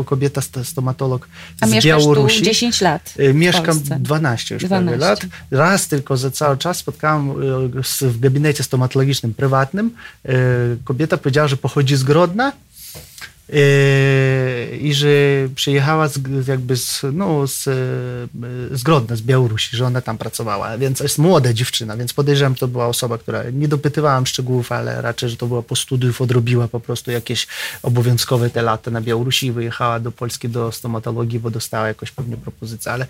kobieta 0.05 0.41
stomatolog 0.63 1.27
A 1.61 1.67
z 1.67 1.83
Białorusi. 1.83 2.39
Tu 2.39 2.45
10 2.45 2.81
lat 2.81 3.13
y, 3.19 3.33
Mieszkam 3.33 3.79
12 3.99 4.55
już 4.55 4.63
12. 4.63 4.99
lat. 4.99 5.19
Raz 5.51 5.87
tylko 5.87 6.17
za 6.17 6.31
cały 6.31 6.57
czas 6.57 6.77
spotkałem 6.77 7.33
w 8.01 8.19
gabinecie 8.19 8.63
stomatologicznym 8.63 9.33
prywatnym, 9.33 9.91
kobieta 10.83 11.17
powiedziała, 11.17 11.47
że 11.47 11.57
pochodzi 11.57 11.95
z 11.95 12.03
Grodna, 12.03 12.51
i 14.81 14.93
że 14.93 15.07
przyjechała 15.55 16.07
z, 16.07 16.47
jakby 16.47 16.77
z, 16.77 17.01
no, 17.13 17.47
z, 17.47 17.63
z 18.71 18.83
Grodna, 18.83 19.15
z 19.15 19.21
Białorusi, 19.21 19.77
że 19.77 19.85
ona 19.85 20.01
tam 20.01 20.17
pracowała, 20.17 20.77
więc 20.77 20.99
jest 20.99 21.17
młoda 21.17 21.53
dziewczyna, 21.53 21.97
więc 21.97 22.13
podejrzewam, 22.13 22.55
to 22.55 22.67
była 22.67 22.87
osoba, 22.87 23.17
która, 23.17 23.43
nie 23.51 23.67
dopytywałam 23.67 24.25
szczegółów, 24.25 24.71
ale 24.71 25.01
raczej, 25.01 25.29
że 25.29 25.37
to 25.37 25.47
była 25.47 25.61
po 25.61 25.75
studiów, 25.75 26.21
odrobiła 26.21 26.67
po 26.67 26.79
prostu 26.79 27.11
jakieś 27.11 27.47
obowiązkowe 27.83 28.49
te 28.49 28.61
lata 28.61 28.91
na 28.91 29.01
Białorusi 29.01 29.47
i 29.47 29.51
wyjechała 29.51 29.99
do 29.99 30.11
Polski 30.11 30.49
do 30.49 30.71
stomatologii, 30.71 31.39
bo 31.39 31.51
dostała 31.51 31.87
jakąś 31.87 32.11
pewnie 32.11 32.37
propozycję, 32.37 32.91
ale 32.91 33.07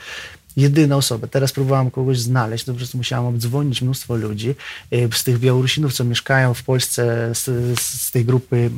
jedyna 0.58 0.96
osoba. 0.96 1.28
Teraz 1.28 1.52
próbowałam 1.52 1.92
kogoś 1.92 2.20
znaleźć, 2.20 2.66
to 2.66 2.72
po 2.72 2.78
prostu 2.78 2.98
musiałam 2.98 3.26
obdzwonić 3.26 3.82
mnóstwo 3.82 4.16
ludzi 4.16 4.56
e, 4.92 5.12
z 5.12 5.24
tych 5.24 5.40
Białorusinów, 5.40 5.94
co 5.94 6.04
mieszkają 6.04 6.54
w 6.54 6.64
Polsce, 6.64 7.32
z, 7.36 7.80
z 7.80 8.12
tej 8.12 8.26
grupy, 8.26 8.70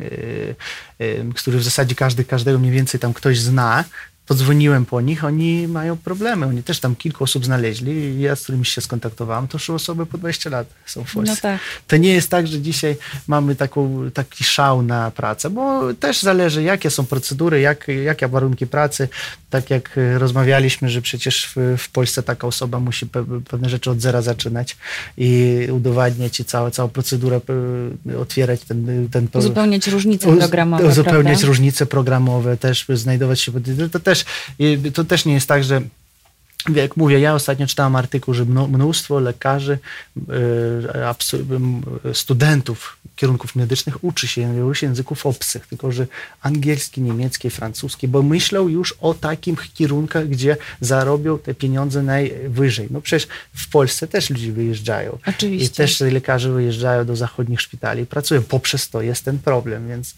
yy, 0.00 0.54
yy, 0.98 1.32
który 1.34 1.58
w 1.58 1.64
zasadzie 1.64 1.94
każdy 1.94 2.24
każdego 2.24 2.58
mniej 2.58 2.72
więcej 2.72 3.00
tam 3.00 3.12
ktoś 3.12 3.40
zna, 3.40 3.84
podzwoniłem 4.26 4.86
po 4.86 5.00
nich, 5.00 5.24
oni 5.24 5.68
mają 5.68 5.96
problemy. 5.96 6.46
Oni 6.46 6.62
też 6.62 6.80
tam 6.80 6.96
kilku 6.96 7.24
osób 7.24 7.44
znaleźli. 7.44 8.20
Ja, 8.20 8.36
z 8.36 8.42
którymi 8.42 8.66
się 8.66 8.80
skontaktowałem, 8.80 9.48
to 9.48 9.56
już 9.56 9.70
osoby 9.70 10.06
po 10.06 10.18
20 10.18 10.50
lat 10.50 10.66
są 10.86 11.04
w 11.04 11.14
Polsce. 11.14 11.34
No 11.34 11.40
tak. 11.42 11.60
To 11.86 11.96
nie 11.96 12.12
jest 12.12 12.30
tak, 12.30 12.46
że 12.46 12.60
dzisiaj 12.60 12.96
mamy 13.26 13.56
taką, 13.56 14.10
taki 14.14 14.44
szał 14.44 14.82
na 14.82 15.10
pracę, 15.10 15.50
bo 15.50 15.94
też 15.94 16.22
zależy, 16.22 16.62
jakie 16.62 16.90
są 16.90 17.06
procedury, 17.06 17.60
jak, 17.60 17.88
jakie 18.04 18.28
warunki 18.28 18.66
pracy. 18.66 19.08
Tak 19.50 19.70
jak 19.70 19.90
rozmawialiśmy, 20.18 20.90
że 20.90 21.02
przecież 21.02 21.52
w, 21.56 21.76
w 21.78 21.90
Polsce 21.90 22.22
taka 22.22 22.46
osoba 22.46 22.80
musi 22.80 23.06
pe, 23.06 23.24
pewne 23.48 23.68
rzeczy 23.68 23.90
od 23.90 24.00
zera 24.00 24.22
zaczynać 24.22 24.76
i 25.16 25.58
udowadniać 25.72 26.40
i 26.40 26.44
całą, 26.44 26.70
całą 26.70 26.88
procedurę 26.88 27.40
otwierać 28.20 28.60
ten... 28.60 29.08
ten 29.08 29.28
uzupełniać 29.34 29.86
różnice 29.86 30.36
programowe. 30.36 30.86
Uzupełniać 30.86 31.24
prawda? 31.24 31.46
różnice 31.46 31.86
programowe, 31.86 32.56
też 32.56 32.86
znajdować 32.88 33.40
się... 33.40 33.52
To 33.92 34.00
też 34.00 34.15
też, 34.16 34.24
to 34.94 35.04
też 35.04 35.24
nie 35.24 35.34
jest 35.34 35.48
tak, 35.48 35.64
że 35.64 35.82
jak 36.74 36.96
mówię, 36.96 37.20
ja 37.20 37.34
ostatnio 37.34 37.66
czytałem 37.66 37.96
artykuł, 37.96 38.34
że 38.34 38.44
mnóstwo 38.44 39.20
lekarzy, 39.20 39.78
e, 40.18 42.14
studentów 42.14 42.96
kierunków 43.16 43.56
medycznych 43.56 44.04
uczy 44.04 44.28
się 44.28 44.72
języków 44.82 45.26
obcych, 45.26 45.66
tylko 45.66 45.92
że 45.92 46.06
angielski, 46.42 47.00
niemiecki, 47.00 47.50
francuski, 47.50 48.08
bo 48.08 48.22
myślą 48.22 48.68
już 48.68 48.92
o 49.00 49.14
takich 49.14 49.72
kierunkach, 49.72 50.28
gdzie 50.28 50.56
zarobią 50.80 51.38
te 51.38 51.54
pieniądze 51.54 52.02
najwyżej. 52.02 52.88
No 52.90 53.00
przecież 53.00 53.28
w 53.54 53.68
Polsce 53.68 54.08
też 54.08 54.30
ludzie 54.30 54.52
wyjeżdżają. 54.52 55.18
Oczywiście. 55.26 55.66
I 55.66 55.76
też 55.76 56.00
lekarze 56.00 56.52
wyjeżdżają 56.52 57.04
do 57.04 57.16
zachodnich 57.16 57.60
szpitali 57.60 58.02
i 58.02 58.06
pracują. 58.06 58.42
Poprzez 58.42 58.88
to 58.88 59.02
jest 59.02 59.24
ten 59.24 59.38
problem, 59.38 59.88
więc 59.88 60.14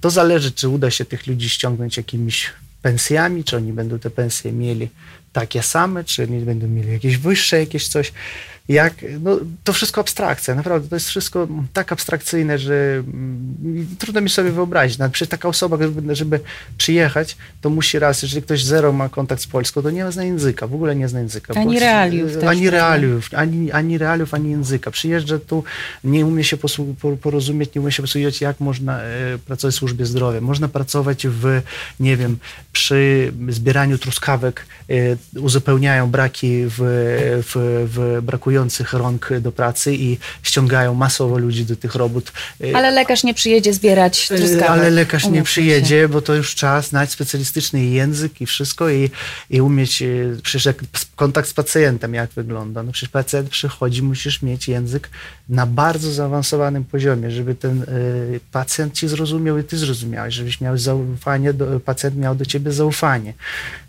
to 0.00 0.10
zależy, 0.10 0.52
czy 0.52 0.68
uda 0.68 0.90
się 0.90 1.04
tych 1.04 1.26
ludzi 1.26 1.50
ściągnąć 1.50 1.96
jakimiś 1.96 2.50
pensjami, 2.82 3.44
czy 3.44 3.56
oni 3.56 3.72
będą 3.72 3.98
te 3.98 4.10
pensje 4.10 4.52
mieli 4.52 4.88
takie 5.32 5.62
same, 5.62 6.04
czy 6.04 6.22
oni 6.22 6.40
będą 6.40 6.68
mieli 6.68 6.92
jakieś 6.92 7.16
wyższe, 7.16 7.58
jakieś 7.58 7.88
coś 7.88 8.12
jak, 8.68 8.94
no, 9.20 9.38
to 9.64 9.72
wszystko 9.72 10.00
abstrakcja, 10.00 10.54
naprawdę, 10.54 10.88
to 10.88 10.96
jest 10.96 11.08
wszystko 11.08 11.48
tak 11.72 11.92
abstrakcyjne, 11.92 12.58
że 12.58 12.74
mm, 12.74 13.86
trudno 13.98 14.20
mi 14.20 14.30
sobie 14.30 14.50
wyobrazić. 14.50 14.98
Nawet 14.98 15.12
przecież 15.12 15.28
taka 15.28 15.48
osoba, 15.48 15.76
żeby, 15.80 16.16
żeby 16.16 16.40
przyjechać, 16.78 17.36
to 17.60 17.70
musi 17.70 17.98
raz, 17.98 18.22
jeżeli 18.22 18.42
ktoś 18.42 18.64
zero 18.64 18.92
ma 18.92 19.08
kontakt 19.08 19.42
z 19.42 19.46
Polską, 19.46 19.82
to 19.82 19.90
nie 19.90 20.12
zna 20.12 20.24
języka, 20.24 20.66
w 20.66 20.74
ogóle 20.74 20.96
nie 20.96 21.08
zna 21.08 21.20
języka. 21.20 21.54
Ani 21.54 21.80
realiów 21.80 22.34
też, 22.34 22.44
Ani 22.44 22.70
realiów, 22.70 23.28
ani, 23.34 23.72
ani 23.72 23.98
realiów, 23.98 24.34
ani 24.34 24.50
języka. 24.50 24.90
Przyjeżdża 24.90 25.38
tu, 25.38 25.64
nie 26.04 26.26
umie 26.26 26.44
się 26.44 26.56
porozumieć, 27.20 27.74
nie 27.74 27.80
umie 27.80 27.92
się 27.92 28.02
posługiwać, 28.02 28.40
jak 28.40 28.60
można 28.60 29.00
e, 29.00 29.38
pracować 29.46 29.74
w 29.74 29.78
służbie 29.78 30.06
zdrowia. 30.06 30.40
Można 30.40 30.68
pracować 30.68 31.26
w, 31.26 31.62
nie 32.00 32.16
wiem, 32.16 32.38
przy 32.72 33.32
zbieraniu 33.48 33.98
truskawek, 33.98 34.66
e, 34.90 34.94
uzupełniają 35.40 36.10
braki 36.10 36.64
w, 36.66 36.76
w, 37.46 37.86
w 37.94 38.22
brakujących 38.22 38.51
brakujących 38.52 38.92
rąk 38.92 39.28
do 39.40 39.52
pracy 39.52 39.94
i 39.94 40.18
ściągają 40.42 40.94
masowo 40.94 41.38
ludzi 41.38 41.64
do 41.64 41.76
tych 41.76 41.94
robót. 41.94 42.32
Ale 42.74 42.90
lekarz 42.90 43.24
nie 43.24 43.34
przyjedzie 43.34 43.72
zbierać 43.72 44.28
e, 44.32 44.36
truskawek. 44.36 44.70
Ale 44.70 44.90
lekarz 44.90 45.26
nie 45.26 45.42
przyjedzie, 45.42 46.00
się. 46.00 46.08
bo 46.08 46.22
to 46.22 46.34
już 46.34 46.54
czas 46.54 46.88
znać 46.88 47.10
specjalistyczny 47.10 47.84
język 47.84 48.40
i 48.40 48.46
wszystko 48.46 48.90
i, 48.90 49.10
i 49.50 49.60
umieć, 49.60 50.02
e, 50.02 50.06
przecież 50.42 50.64
jak 50.64 50.76
kontakt 51.16 51.48
z 51.48 51.52
pacjentem, 51.52 52.14
jak 52.14 52.30
wygląda. 52.30 52.82
No 52.82 52.92
przecież 52.92 53.08
pacjent 53.08 53.48
przychodzi, 53.48 54.02
musisz 54.02 54.42
mieć 54.42 54.68
język 54.68 55.10
na 55.48 55.66
bardzo 55.66 56.12
zaawansowanym 56.12 56.84
poziomie, 56.84 57.30
żeby 57.30 57.54
ten 57.54 57.82
y, 57.82 58.40
pacjent 58.52 58.94
ci 58.94 59.08
zrozumiał 59.08 59.58
i 59.58 59.64
ty 59.64 59.78
zrozumiałeś, 59.78 60.34
żebyś 60.34 60.60
miał 60.60 60.78
zaufanie, 60.78 61.52
do, 61.52 61.80
pacjent 61.80 62.16
miał 62.16 62.34
do 62.34 62.44
ciebie 62.44 62.72
zaufanie. 62.72 63.34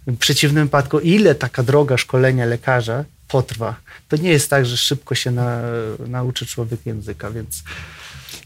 W 0.08 0.18
przeciwnym 0.18 0.64
wypadku, 0.66 1.00
ile 1.00 1.36
taka 1.36 1.64
droga 1.64 1.98
szkolenia 1.98 2.46
lekarza 2.46 3.06
potrwa. 3.28 3.76
To 4.10 4.18
nie 4.18 4.30
jest 4.30 4.50
tak, 4.50 4.66
że 4.66 4.78
szybko 4.78 5.16
się 5.16 5.32
na, 5.32 5.62
nauczy 6.08 6.46
człowiek 6.46 6.86
języka, 6.86 7.32
więc. 7.32 7.64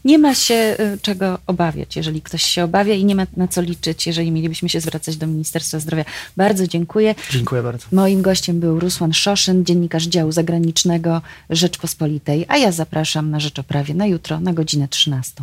Nie 0.04 0.18
ma 0.18 0.34
się 0.34 0.54
y, 0.54 0.98
czego 1.02 1.38
obawiać, 1.46 1.96
jeżeli 1.96 2.22
ktoś 2.22 2.42
się 2.42 2.64
obawia 2.64 2.94
i 2.94 3.04
nie 3.04 3.14
ma 3.14 3.26
na 3.36 3.48
co 3.48 3.60
liczyć, 3.60 4.06
jeżeli 4.06 4.30
mielibyśmy 4.30 4.68
się 4.68 4.80
zwracać 4.80 5.16
do 5.16 5.26
Ministerstwa 5.26 5.80
Zdrowia. 5.80 6.04
Bardzo 6.36 6.66
dziękuję. 6.66 7.14
Dziękuję 7.30 7.62
bardzo. 7.62 7.86
Moim 7.92 8.22
gościem 8.22 8.60
był 8.60 8.80
Rusłan 8.80 9.12
Szoszyn, 9.12 9.64
dziennikarz 9.64 10.06
działu 10.06 10.32
zagranicznego 10.32 11.22
Rzeczpospolitej, 11.50 12.44
a 12.48 12.56
ja 12.56 12.72
zapraszam 12.72 13.30
na 13.30 13.40
Rzecz 13.40 13.58
o 13.58 13.62
Prawie 13.62 13.94
na 13.94 14.06
jutro 14.06 14.40
na 14.40 14.52
godzinę 14.52 14.88
13. 14.88 15.34